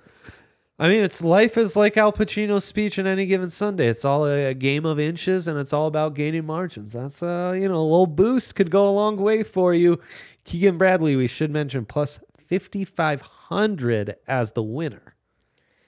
I 0.79 0.89
mean, 0.89 1.03
it's 1.03 1.23
life 1.23 1.57
is 1.57 1.77
like 1.77 1.97
Al 1.97 2.13
Pacino's 2.13 2.65
speech 2.67 2.99
in 2.99 3.07
any 3.07 3.25
given 3.25 3.49
Sunday. 3.51 3.87
It's 3.87 4.05
all 4.05 4.27
a, 4.27 4.47
a 4.47 4.55
game 4.55 4.85
of 4.85 5.01
inches, 5.01 5.49
and 5.49 5.59
it's 5.59 5.73
all 5.73 5.87
about 5.87 6.15
gaining 6.15 6.45
margins. 6.45 6.93
That's 6.93 7.23
uh, 7.23 7.55
you 7.57 7.69
know, 7.69 7.81
a 7.81 7.91
little 7.91 8.07
boost 8.07 8.55
could 8.55 8.71
go 8.71 8.87
a 8.87 8.93
long 8.93 9.17
way 9.17 9.43
for 9.43 9.73
you. 9.73 9.99
Keegan 10.45 10.77
Bradley, 10.77 11.17
we 11.17 11.27
should 11.27 11.51
mention 11.51 11.87
plus 11.87 12.21
fifty 12.47 12.85
five 12.85 13.23
hundred 13.23 14.17
as 14.29 14.53
the 14.53 14.63
winner. 14.63 15.15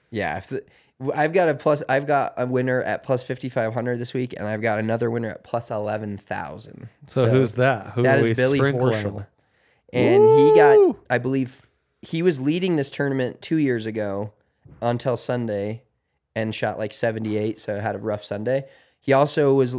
Yeah, 0.09 0.37
if 0.37 0.49
the, 0.49 0.63
I've 1.13 1.33
got 1.33 1.49
a 1.49 1.55
plus. 1.55 1.83
I've 1.89 2.07
got 2.07 2.33
a 2.37 2.45
winner 2.45 2.81
at 2.81 3.03
plus 3.03 3.23
fifty 3.23 3.49
five 3.49 3.73
hundred 3.73 3.97
this 3.97 4.13
week, 4.13 4.33
and 4.37 4.47
I've 4.47 4.61
got 4.61 4.79
another 4.79 5.09
winner 5.09 5.29
at 5.29 5.43
plus 5.43 5.71
eleven 5.71 6.17
thousand. 6.17 6.89
So, 7.07 7.29
who's 7.29 7.53
that? 7.53 7.87
Who 7.91 8.03
That 8.03 8.19
is 8.19 8.37
Billy? 8.37 8.59
Horschel, 8.59 9.25
and 9.91 10.23
he 10.23 10.55
got. 10.55 10.95
I 11.09 11.17
believe 11.17 11.65
he 12.01 12.21
was 12.21 12.39
leading 12.39 12.75
this 12.75 12.89
tournament 12.91 13.41
two 13.41 13.57
years 13.57 13.85
ago 13.85 14.33
until 14.81 15.17
Sunday, 15.17 15.83
and 16.35 16.53
shot 16.53 16.77
like 16.77 16.93
seventy 16.93 17.37
eight. 17.37 17.59
So 17.59 17.79
had 17.79 17.95
a 17.95 17.99
rough 17.99 18.23
Sunday. 18.23 18.65
He 18.99 19.11
also 19.13 19.53
was 19.53 19.75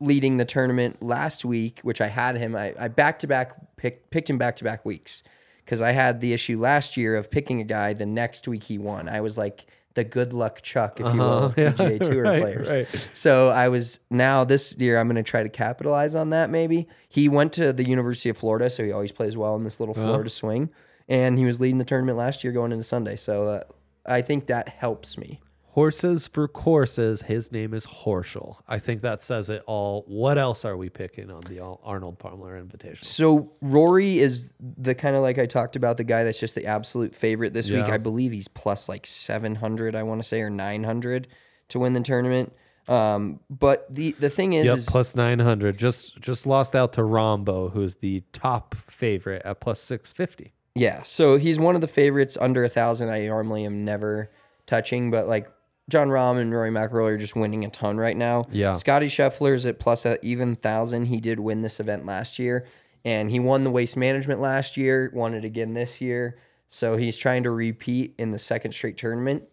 leading 0.00 0.36
the 0.36 0.44
tournament 0.44 1.02
last 1.02 1.44
week, 1.44 1.80
which 1.82 2.00
I 2.00 2.06
had 2.08 2.36
him. 2.36 2.54
I, 2.54 2.74
I 2.78 2.88
back 2.88 3.18
to 3.20 3.26
back 3.26 3.54
picked 3.76 4.10
picked 4.10 4.30
him 4.30 4.38
back 4.38 4.56
to 4.56 4.64
back 4.64 4.84
weeks 4.84 5.22
because 5.64 5.80
I 5.82 5.92
had 5.92 6.20
the 6.20 6.32
issue 6.32 6.58
last 6.58 6.96
year 6.96 7.16
of 7.16 7.30
picking 7.30 7.60
a 7.60 7.64
guy. 7.64 7.94
The 7.94 8.06
next 8.06 8.46
week 8.46 8.64
he 8.64 8.78
won. 8.78 9.08
I 9.08 9.20
was 9.20 9.36
like 9.36 9.66
the 9.98 10.04
good 10.04 10.32
luck 10.32 10.62
Chuck, 10.62 11.00
if 11.00 11.06
you 11.12 11.20
will, 11.20 11.44
of 11.44 11.58
Uh-huh. 11.58 11.72
PGA 11.84 12.00
Tour 12.02 12.22
right, 12.22 12.40
players. 12.42 12.68
right. 12.68 13.08
So 13.12 13.48
I 13.50 13.68
was 13.68 14.00
now 14.10 14.44
this 14.44 14.76
year 14.78 14.98
I'm 14.98 15.06
going 15.08 15.16
to 15.16 15.22
try 15.22 15.42
to 15.42 15.48
capitalize 15.48 16.14
on 16.14 16.30
that. 16.30 16.50
Maybe 16.50 16.88
he 17.08 17.28
went 17.28 17.52
to 17.54 17.72
the 17.72 17.86
University 17.86 18.28
of 18.30 18.36
Florida, 18.36 18.70
so 18.70 18.84
he 18.84 18.92
always 18.92 19.12
plays 19.12 19.36
well 19.36 19.56
in 19.56 19.64
this 19.64 19.78
little 19.80 19.94
Uh-huh. 19.96 20.06
Florida 20.06 20.30
swing, 20.30 20.70
and 21.08 21.38
he 21.38 21.44
was 21.44 21.60
leading 21.60 21.78
the 21.78 21.84
tournament 21.84 22.16
last 22.18 22.42
year 22.44 22.52
going 22.52 22.72
into 22.72 22.84
Sunday. 22.84 23.16
So 23.16 23.46
uh, 23.48 23.62
I 24.06 24.22
think 24.22 24.46
that 24.46 24.68
helps 24.68 25.18
me. 25.18 25.40
Horses 25.72 26.26
for 26.26 26.48
courses. 26.48 27.22
His 27.22 27.52
name 27.52 27.72
is 27.72 27.86
Horschel. 27.86 28.56
I 28.66 28.78
think 28.78 29.02
that 29.02 29.20
says 29.20 29.48
it 29.48 29.62
all. 29.66 30.02
What 30.08 30.36
else 30.38 30.64
are 30.64 30.76
we 30.76 30.88
picking 30.88 31.30
on 31.30 31.42
the 31.42 31.60
Arnold 31.60 32.18
Palmer 32.18 32.60
Invitational? 32.60 33.04
So 33.04 33.52
Rory 33.60 34.18
is 34.18 34.50
the 34.60 34.94
kind 34.94 35.14
of 35.14 35.22
like 35.22 35.38
I 35.38 35.46
talked 35.46 35.76
about, 35.76 35.96
the 35.96 36.04
guy 36.04 36.24
that's 36.24 36.40
just 36.40 36.54
the 36.56 36.66
absolute 36.66 37.14
favorite 37.14 37.52
this 37.52 37.70
week. 37.70 37.84
I 37.84 37.98
believe 37.98 38.32
he's 38.32 38.48
plus 38.48 38.88
like 38.88 39.06
seven 39.06 39.54
hundred, 39.54 39.94
I 39.94 40.02
want 40.02 40.20
to 40.20 40.26
say, 40.26 40.40
or 40.40 40.50
nine 40.50 40.82
hundred 40.84 41.28
to 41.68 41.78
win 41.78 41.92
the 41.92 42.00
tournament. 42.00 42.52
Um, 42.88 43.40
but 43.50 43.86
the 43.92 44.12
the 44.12 44.30
thing 44.30 44.54
is, 44.54 44.64
Yep, 44.64 44.78
is 44.78 44.86
plus 44.86 45.14
nine 45.14 45.38
hundred. 45.38 45.76
Just 45.78 46.18
just 46.20 46.46
lost 46.46 46.74
out 46.74 46.94
to 46.94 47.02
Rahmbo, 47.02 47.70
who's 47.72 47.96
the 47.96 48.22
top 48.32 48.74
favorite 48.74 49.42
at 49.44 49.60
plus 49.60 49.78
six 49.80 50.12
fifty. 50.12 50.54
yeah, 50.74 51.02
so 51.02 51.36
he's 51.36 51.58
one 51.60 51.74
of 51.74 51.82
the 51.82 51.88
favorites 51.88 52.38
under 52.40 52.64
a 52.64 52.68
thousand. 52.70 53.10
I 53.10 53.26
normally 53.26 53.64
am 53.66 53.84
never 53.84 54.30
touching, 54.66 55.10
but 55.10 55.28
like 55.28 55.48
Jon 55.88 56.08
Rahm 56.08 56.38
and 56.38 56.52
Rory 56.52 56.70
McIlroy 56.70 57.12
are 57.12 57.18
just 57.18 57.34
winning 57.34 57.64
a 57.64 57.70
ton 57.70 57.96
right 57.96 58.16
now. 58.16 58.46
Yeah. 58.52 58.72
Scottie 58.72 59.06
Scheffler's 59.06 59.64
at 59.64 59.78
plus 59.78 60.04
a 60.04 60.24
even 60.24 60.56
thousand. 60.56 61.06
He 61.06 61.18
did 61.18 61.40
win 61.40 61.62
this 61.62 61.80
event 61.80 62.04
last 62.04 62.38
year, 62.38 62.66
and 63.04 63.30
he 63.30 63.40
won 63.40 63.64
the 63.64 63.70
waste 63.70 63.96
management 63.96 64.40
last 64.40 64.76
year. 64.76 65.10
Won 65.14 65.34
it 65.34 65.44
again 65.44 65.74
this 65.74 66.00
year. 66.00 66.38
So 66.68 66.96
he's 66.96 67.16
trying 67.16 67.44
to 67.44 67.50
repeat 67.50 68.14
in 68.18 68.30
the 68.30 68.38
second 68.38 68.72
straight 68.72 68.98
tournament. 68.98 69.44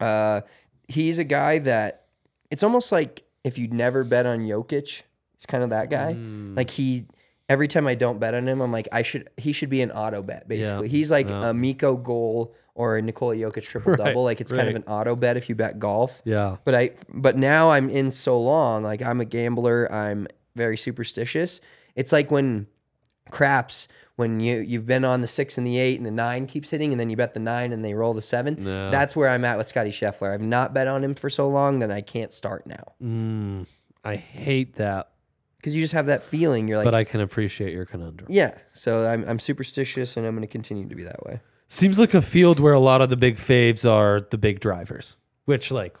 Uh, 0.00 0.40
he's 0.88 1.20
a 1.20 1.24
guy 1.24 1.60
that 1.60 2.06
it's 2.50 2.64
almost 2.64 2.90
like 2.90 3.22
if 3.44 3.56
you'd 3.56 3.72
never 3.72 4.02
bet 4.02 4.26
on 4.26 4.40
Jokic, 4.40 5.02
he's 5.36 5.46
kind 5.46 5.62
of 5.62 5.70
that 5.70 5.90
guy. 5.90 6.14
Mm. 6.14 6.56
Like 6.56 6.70
he, 6.70 7.06
every 7.48 7.68
time 7.68 7.86
I 7.86 7.94
don't 7.94 8.18
bet 8.18 8.34
on 8.34 8.48
him, 8.48 8.60
I'm 8.60 8.72
like 8.72 8.88
I 8.90 9.02
should. 9.02 9.28
He 9.36 9.52
should 9.52 9.70
be 9.70 9.82
an 9.82 9.92
auto 9.92 10.22
bet 10.22 10.48
basically. 10.48 10.88
He's 10.88 11.12
like 11.12 11.28
yeah. 11.28 11.50
a 11.50 11.54
Mikko 11.54 11.96
goal 11.96 12.56
or 12.74 12.96
a 12.96 13.02
Nikola 13.02 13.36
Jokic 13.36 13.62
triple 13.62 13.92
double. 13.96 14.04
Right, 14.04 14.16
like 14.16 14.40
it's 14.40 14.52
kind 14.52 14.68
of 14.68 14.74
an 14.74 14.84
auto 14.84 15.14
bet 15.16 15.36
if 15.36 15.48
you 15.48 15.54
bet 15.54 15.78
golf. 15.78 16.20
Yeah. 16.24 16.56
But 16.64 16.74
I 16.74 16.90
but 17.08 17.36
now 17.36 17.70
I'm 17.70 17.88
in 17.88 18.10
so 18.10 18.40
long, 18.40 18.82
like 18.82 19.02
I'm 19.02 19.20
a 19.20 19.24
gambler, 19.24 19.90
I'm 19.92 20.26
very 20.56 20.76
superstitious. 20.76 21.60
It's 21.94 22.12
like 22.12 22.30
when 22.30 22.66
craps 23.30 23.88
when 24.16 24.38
you 24.38 24.58
you've 24.60 24.86
been 24.86 25.04
on 25.04 25.20
the 25.22 25.26
six 25.26 25.58
and 25.58 25.66
the 25.66 25.78
eight 25.78 25.96
and 25.96 26.06
the 26.06 26.10
nine 26.10 26.46
keeps 26.46 26.70
hitting 26.70 26.92
and 26.92 27.00
then 27.00 27.10
you 27.10 27.16
bet 27.16 27.34
the 27.34 27.40
nine 27.40 27.72
and 27.72 27.84
they 27.84 27.94
roll 27.94 28.14
the 28.14 28.22
seven. 28.22 28.56
Yeah. 28.64 28.90
That's 28.90 29.16
where 29.16 29.28
I'm 29.28 29.44
at 29.44 29.58
with 29.58 29.66
Scottie 29.68 29.90
Scheffler. 29.90 30.32
I've 30.32 30.40
not 30.40 30.72
bet 30.74 30.86
on 30.86 31.02
him 31.02 31.14
for 31.14 31.30
so 31.30 31.48
long 31.48 31.78
that 31.80 31.90
I 31.90 32.00
can't 32.00 32.32
start 32.32 32.66
now. 32.66 32.92
Mm, 33.02 33.66
I 34.04 34.16
hate 34.16 34.76
that, 34.76 35.10
Because 35.56 35.74
you 35.74 35.80
just 35.82 35.94
have 35.94 36.06
that 36.06 36.22
feeling. 36.22 36.68
You're 36.68 36.78
like, 36.78 36.84
but 36.84 36.94
I 36.94 37.04
can 37.04 37.20
appreciate 37.20 37.72
your 37.72 37.86
conundrum. 37.86 38.28
yeah. 38.30 38.56
So 38.72 39.04
I'm 39.08 39.24
I'm 39.28 39.38
superstitious 39.40 40.16
and 40.16 40.26
I'm 40.26 40.34
gonna 40.34 40.46
continue 40.46 40.88
to 40.88 40.94
be 40.94 41.04
that 41.04 41.24
way. 41.24 41.40
Seems 41.68 41.98
like 41.98 42.14
a 42.14 42.22
field 42.22 42.60
where 42.60 42.72
a 42.72 42.80
lot 42.80 43.00
of 43.00 43.10
the 43.10 43.16
big 43.16 43.36
faves 43.36 43.88
are 43.88 44.20
the 44.20 44.38
big 44.38 44.60
drivers, 44.60 45.16
which 45.44 45.70
like 45.70 45.96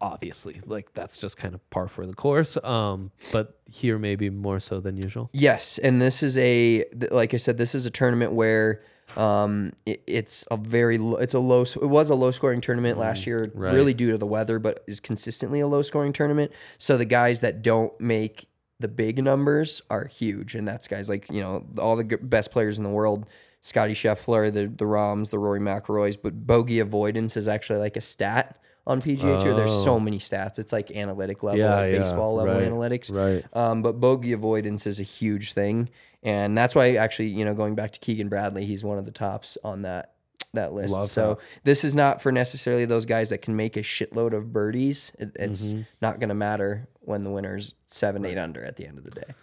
obviously 0.00 0.60
like 0.66 0.92
that's 0.94 1.18
just 1.18 1.36
kind 1.36 1.54
of 1.54 1.70
par 1.70 1.88
for 1.88 2.06
the 2.06 2.14
course. 2.14 2.56
Um, 2.64 3.10
but 3.32 3.58
here 3.70 3.98
maybe 3.98 4.30
more 4.30 4.60
so 4.60 4.80
than 4.80 4.96
usual. 4.96 5.30
Yes, 5.32 5.78
and 5.78 6.00
this 6.00 6.22
is 6.22 6.36
a 6.38 6.84
like 7.10 7.34
I 7.34 7.36
said, 7.36 7.58
this 7.58 7.74
is 7.74 7.86
a 7.86 7.90
tournament 7.90 8.32
where 8.32 8.82
um 9.16 9.72
it, 9.84 10.02
it's 10.06 10.44
a 10.50 10.56
very 10.56 10.98
lo- 10.98 11.16
it's 11.18 11.34
a 11.34 11.38
low 11.38 11.62
it 11.62 11.86
was 11.86 12.10
a 12.10 12.14
low 12.14 12.30
scoring 12.30 12.60
tournament 12.60 12.98
last 12.98 13.26
year, 13.26 13.50
right. 13.54 13.72
really 13.72 13.94
due 13.94 14.10
to 14.10 14.18
the 14.18 14.26
weather, 14.26 14.58
but 14.58 14.82
is 14.86 14.98
consistently 15.00 15.60
a 15.60 15.66
low 15.66 15.82
scoring 15.82 16.12
tournament. 16.12 16.50
So 16.78 16.96
the 16.96 17.04
guys 17.04 17.40
that 17.42 17.62
don't 17.62 17.98
make 18.00 18.48
the 18.80 18.88
big 18.88 19.22
numbers 19.22 19.80
are 19.90 20.06
huge, 20.06 20.54
and 20.54 20.66
that's 20.66 20.88
guys 20.88 21.08
like 21.08 21.30
you 21.30 21.40
know 21.40 21.64
all 21.78 21.96
the 21.96 22.04
g- 22.04 22.16
best 22.16 22.50
players 22.50 22.78
in 22.78 22.84
the 22.84 22.90
world. 22.90 23.26
Scottie 23.66 23.94
Scheffler, 23.94 24.52
the 24.52 24.66
the 24.68 24.86
Rahms, 24.86 25.30
the 25.30 25.38
Rory 25.38 25.60
McIlroys, 25.60 26.16
but 26.22 26.46
bogey 26.46 26.78
avoidance 26.80 27.36
is 27.36 27.48
actually 27.48 27.80
like 27.80 27.96
a 27.96 28.00
stat 28.00 28.58
on 28.86 29.02
PGA 29.02 29.40
Tour. 29.40 29.54
There's 29.54 29.82
so 29.84 29.98
many 29.98 30.18
stats. 30.18 30.58
It's 30.60 30.72
like 30.72 30.90
analytic 30.92 31.42
level, 31.42 31.58
Yeah, 31.60 31.74
like 31.74 31.92
yeah, 31.92 31.98
baseball 31.98 32.36
level 32.36 32.54
right, 32.54 32.68
analytics. 32.70 33.12
right. 33.12 33.44
Um, 33.52 33.82
but 33.82 33.98
bogey 34.00 34.32
avoidance 34.32 34.86
is 34.86 35.00
a 35.00 35.02
huge 35.02 35.52
thing, 35.54 35.88
and 36.22 36.56
that's 36.56 36.74
why 36.76 36.94
actually, 36.94 37.28
you 37.28 37.44
know, 37.44 37.54
going 37.54 37.74
back 37.74 37.92
to 37.94 37.98
Keegan 38.00 38.28
Bradley, 38.28 38.64
he's 38.64 38.84
one 38.84 38.98
of 38.98 39.04
the 39.04 39.10
tops 39.10 39.58
on 39.64 39.82
that 39.82 40.12
that 40.54 40.72
list. 40.72 40.92
Love 40.94 41.08
so 41.08 41.38
this 41.64 41.82
is 41.84 41.94
not 41.94 42.22
for 42.22 42.30
necessarily 42.32 42.84
those 42.86 43.04
guys 43.04 43.30
that 43.30 43.42
can 43.42 43.56
make 43.56 43.76
a 43.76 43.82
shitload 43.82 44.32
of 44.32 44.52
birdies. 44.52 45.10
It, 45.18 45.32
it's 45.34 45.64
Mm-hmm. 45.66 45.80
not 46.00 46.20
going 46.20 46.28
to 46.30 46.34
matter 46.34 46.88
when 47.00 47.24
the 47.24 47.30
winner's 47.30 47.74
seven, 47.88 48.24
eight 48.24 48.38
under 48.38 48.64
at 48.64 48.76
the 48.76 48.86
end 48.86 48.96
of 48.98 49.04
the 49.04 49.10
day. 49.10 49.34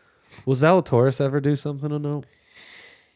Will 0.46 0.56
Zalatoris 0.56 1.20
ever 1.22 1.40
do 1.42 1.56
something 1.56 1.90
to 1.90 2.00
know? 2.00 2.24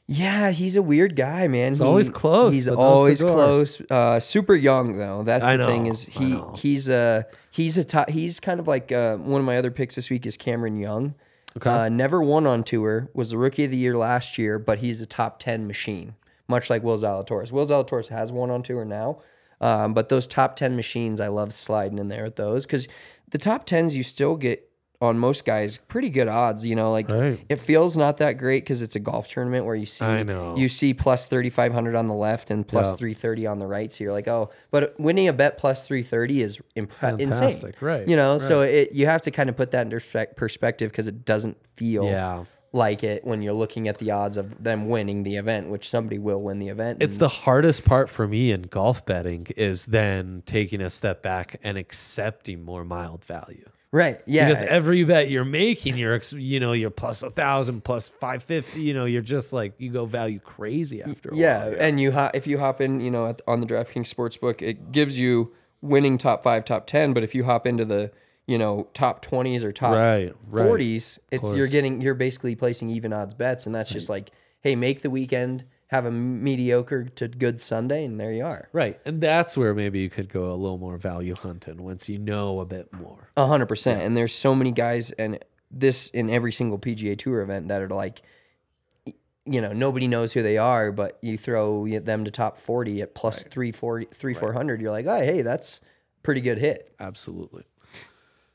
Yeah, 0.10 0.52
he's 0.52 0.78
a 0.78 0.82
weird 0.82 1.18
guy, 1.18 1.48
man. 1.48 1.74
He's 1.74 1.82
always 1.82 2.10
close 2.10 2.54
He's 2.54 2.70
always 2.70 3.22
close. 3.22 3.82
Uh, 3.92 4.22
super 4.22 4.56
young 4.56 4.98
though. 4.98 5.24
That's 5.24 5.44
I 5.44 5.58
the 5.58 5.66
thing 5.66 5.88
is 5.88 6.06
he 6.06 6.42
he's 6.56 6.88
a 6.88 7.26
he's 7.52 7.78
a 7.78 7.84
top, 7.84 8.10
he's 8.10 8.40
kind 8.40 8.62
of 8.62 8.68
like 8.70 8.92
uh, 8.92 9.18
one 9.18 9.42
of 9.42 9.46
my 9.46 9.58
other 9.58 9.70
picks 9.70 9.96
this 9.96 10.10
week 10.10 10.26
is 10.26 10.38
Cameron 10.38 10.78
Young. 10.78 11.16
Okay. 11.58 11.70
Uh, 11.70 11.90
never 11.90 12.22
won 12.22 12.48
on 12.48 12.64
tour. 12.64 13.10
Was 13.14 13.32
the 13.32 13.38
rookie 13.38 13.66
of 13.66 13.72
the 13.72 13.78
year 13.78 13.98
last 13.98 14.38
year, 14.38 14.58
but 14.58 14.78
he's 14.78 15.02
a 15.02 15.06
top 15.06 15.40
ten 15.40 15.68
machine, 15.68 16.16
much 16.48 16.70
like 16.70 16.84
Will 16.84 16.98
Zalatoris. 16.98 17.52
Will 17.52 17.66
Zalatoris 17.66 18.08
has 18.08 18.32
won 18.32 18.50
on 18.50 18.64
tour 18.64 18.86
now, 18.86 19.20
um, 19.60 19.94
but 19.94 20.08
those 20.08 20.26
top 20.26 20.56
ten 20.56 20.78
machines, 20.78 21.20
I 21.20 21.28
love 21.28 21.54
sliding 21.54 22.00
in 22.00 22.08
there 22.08 22.24
with 22.24 22.38
those 22.38 22.66
because 22.66 22.88
the 23.30 23.38
top 23.38 23.66
tens 23.66 23.94
you 23.94 24.04
still 24.04 24.38
get 24.38 24.67
on 25.00 25.18
most 25.20 25.46
guys 25.46 25.78
pretty 25.88 26.10
good 26.10 26.28
odds. 26.28 26.66
You 26.66 26.76
know, 26.76 26.92
like 26.92 27.10
Right. 27.10 27.40
it 27.50 27.60
feels 27.60 27.96
not 27.96 28.18
that 28.18 28.34
great 28.34 28.64
because 28.64 28.82
it's 28.82 28.96
a 28.96 29.00
golf 29.00 29.28
tournament 29.30 29.66
where 29.66 29.76
you 29.76 29.86
see 29.86 30.04
I 30.06 30.24
know. 30.24 30.56
you 30.58 30.70
see 30.70 30.94
plus 30.94 31.28
3500 31.28 31.96
on 31.96 32.08
the 32.08 32.16
left 32.16 32.50
and 32.50 32.68
plus 32.68 32.88
Yeah. 32.92 32.96
330 32.98 33.46
on 33.48 33.60
the 33.60 33.68
right 33.68 33.92
so 33.92 34.04
you're 34.04 34.14
like 34.14 34.28
oh 34.28 34.50
but 34.72 35.00
winning 35.00 35.28
a 35.28 35.34
bet 35.34 35.58
plus 35.60 35.86
330 35.86 36.42
is 36.42 36.60
impre- 36.76 37.14
uh, 37.14 37.16
insane 37.18 37.74
right, 37.80 38.08
you 38.08 38.16
know 38.16 38.38
so 38.40 38.62
it 38.62 38.92
you 38.92 39.06
have 39.06 39.22
to 39.22 39.32
kind 39.32 39.50
of 39.50 39.56
put 39.56 39.70
that 39.72 39.86
into 39.92 40.00
perspective 40.36 40.90
because 40.92 41.08
it 41.08 41.26
doesn't 41.26 41.58
feel 41.76 42.06
Yeah. 42.06 42.46
like 42.74 43.04
it 43.04 43.24
when 43.24 43.42
you're 43.44 43.54
looking 43.54 43.88
at 43.88 44.00
the 44.00 44.10
odds 44.12 44.36
of 44.38 44.64
them 44.64 44.90
winning 44.90 45.22
the 45.24 45.36
event 45.38 45.70
which 45.70 45.88
somebody 45.90 46.18
will 46.18 46.42
win 46.42 46.58
the 46.60 46.70
event 46.70 47.04
It's 47.04 47.18
the 47.18 47.28
hardest 47.30 47.86
part 47.86 48.10
for 48.10 48.28
me 48.28 48.52
in 48.52 48.64
golf 48.64 49.06
betting 49.06 49.46
is 49.56 49.86
then 49.88 50.42
taking 50.48 50.82
a 50.82 50.90
step 50.90 51.22
back 51.22 51.60
and 51.64 51.78
accepting 51.78 52.64
more 52.66 52.84
mild 52.84 53.26
value. 53.26 53.70
Right. 53.98 54.22
Yeah. 54.28 54.48
Because 54.48 54.64
every 54.64 55.04
bet 55.04 55.30
you're 55.32 55.44
making, 55.44 55.98
you're 55.98 56.20
you 56.32 56.60
know 56.60 56.74
you're 56.74 56.92
plus 56.92 57.24
a 57.24 57.30
thousand, 57.32 57.84
plus 57.84 58.10
five 58.10 58.44
fifty. 58.44 58.82
You 58.82 58.94
know, 58.94 59.06
you're 59.06 59.24
just 59.24 59.54
like 59.54 59.74
you 59.80 59.90
go 59.90 60.06
value 60.06 60.40
crazy 60.40 61.02
after. 61.02 61.30
A 61.30 61.36
yeah, 61.36 61.66
while. 61.66 61.76
and 61.80 62.00
you 62.00 62.12
hop 62.12 62.36
if 62.36 62.46
you 62.46 62.60
hop 62.60 62.80
in, 62.80 63.00
you 63.00 63.10
know, 63.10 63.28
at, 63.28 63.42
on 63.48 63.60
the 63.60 63.66
DraftKings 63.66 64.14
Sportsbook, 64.14 64.62
it 64.62 64.92
gives 64.92 65.18
you 65.18 65.52
winning 65.82 66.20
top 66.20 66.44
five, 66.44 66.64
top 66.64 66.86
ten. 66.86 67.14
But 67.14 67.24
if 67.24 67.34
you 67.34 67.44
hop 67.46 67.66
into 67.66 67.86
the 67.86 68.12
you 68.46 68.60
know 68.60 68.88
top 68.94 69.22
twenties 69.24 69.64
or 69.64 69.72
top 69.72 69.96
Right, 69.96 70.34
right. 70.50 70.68
forties, 70.68 71.20
it's 71.32 71.52
you're 71.54 71.68
getting 71.68 72.00
you're 72.00 72.14
basically 72.14 72.56
placing 72.56 72.90
even 72.92 73.12
odds 73.14 73.34
bets, 73.34 73.66
and 73.66 73.74
that's 73.74 73.90
just 73.90 74.10
like, 74.10 74.32
hey, 74.62 74.76
make 74.76 75.02
the 75.02 75.10
weekend 75.10 75.64
have 75.88 76.06
a 76.06 76.12
mediocre 76.12 77.06
to 77.06 77.28
good 77.28 77.62
Sunday, 77.62 78.04
and 78.04 78.20
there 78.20 78.34
you 78.34 78.44
are. 78.46 78.68
right, 78.74 79.00
and 79.06 79.22
that's 79.22 79.56
where 79.58 79.74
maybe 79.74 80.00
you 80.00 80.10
could 80.10 80.30
go 80.30 80.52
a 80.52 80.56
little 80.56 80.78
more 80.78 80.98
value 80.98 81.34
hunting 81.34 81.82
once 81.82 82.10
you 82.10 82.18
know 82.18 82.60
a 82.60 82.66
bit 82.66 82.92
more. 82.94 83.30
A 83.38 83.46
hundred 83.46 83.68
percent. 83.68 84.02
And 84.02 84.16
there's 84.16 84.34
so 84.34 84.54
many 84.54 84.72
guys, 84.72 85.12
and 85.12 85.40
this 85.72 86.10
in 86.10 86.30
every 86.30 86.52
single 86.52 86.78
PGA 86.78 87.18
Tour 87.18 87.42
event 87.42 87.70
that 87.70 87.82
are 87.82 87.90
like, 87.90 88.22
you 89.46 89.62
know, 89.62 89.72
nobody 89.72 90.08
knows 90.08 90.34
who 90.34 90.42
they 90.44 90.58
are, 90.58 90.92
but 90.92 91.18
you 91.22 91.38
throw 91.38 91.88
them 91.88 92.26
to 92.26 92.32
top 92.32 92.58
forty 92.58 93.02
at 93.02 93.16
plus 93.16 93.44
three 93.44 93.72
forty, 93.72 94.08
three 94.14 94.34
four 94.34 94.52
hundred. 94.54 94.82
You're 94.82 94.92
like, 94.92 95.06
oh, 95.08 95.20
hey, 95.20 95.42
that's 95.42 95.80
pretty 96.22 96.42
good 96.42 96.58
hit. 96.58 96.94
Absolutely. 97.00 97.64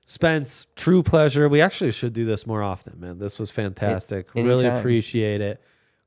Spence, 0.05 0.66
true 0.77 1.03
pleasure. 1.03 1.49
We 1.49 1.62
actually 1.62 1.92
should 1.92 2.12
do 2.12 2.27
this 2.27 2.47
more 2.47 2.62
often, 2.62 3.01
man. 3.01 3.18
This 3.18 3.38
was 3.38 3.51
fantastic. 3.51 4.35
really 4.35 4.66
appreciate 4.66 5.40
it. 5.40 5.62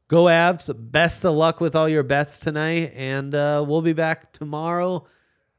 Go 0.07 0.25
Avs. 0.25 0.73
Best 0.91 1.25
of 1.25 1.33
luck 1.33 1.59
with 1.59 1.75
all 1.75 1.89
your 1.89 2.03
bets 2.03 2.37
tonight. 2.37 2.93
And 2.95 3.33
uh, 3.33 3.63
we'll 3.67 3.81
be 3.81 3.93
back 3.93 4.31
tomorrow. 4.31 5.07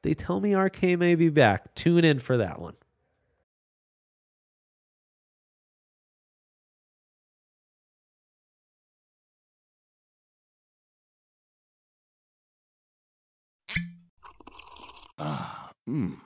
They 0.02 0.14
tell 0.14 0.40
me 0.40 0.54
RK 0.54 0.82
may 0.98 1.16
be 1.16 1.30
back. 1.30 1.74
Tune 1.74 2.04
in 2.04 2.20
for 2.20 2.36
that 2.36 2.60
one. 2.60 2.74
Ah, 15.18 15.72
mmm. 15.88 16.20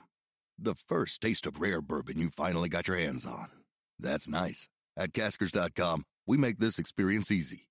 The 0.59 0.75
first 0.75 1.21
taste 1.21 1.47
of 1.47 1.59
rare 1.59 1.81
bourbon 1.81 2.19
you 2.19 2.29
finally 2.29 2.69
got 2.69 2.87
your 2.87 2.97
hands 2.97 3.25
on. 3.25 3.47
That's 3.97 4.27
nice. 4.27 4.69
At 4.95 5.13
Caskers.com, 5.13 6.03
we 6.27 6.37
make 6.37 6.59
this 6.59 6.77
experience 6.77 7.31
easy. 7.31 7.70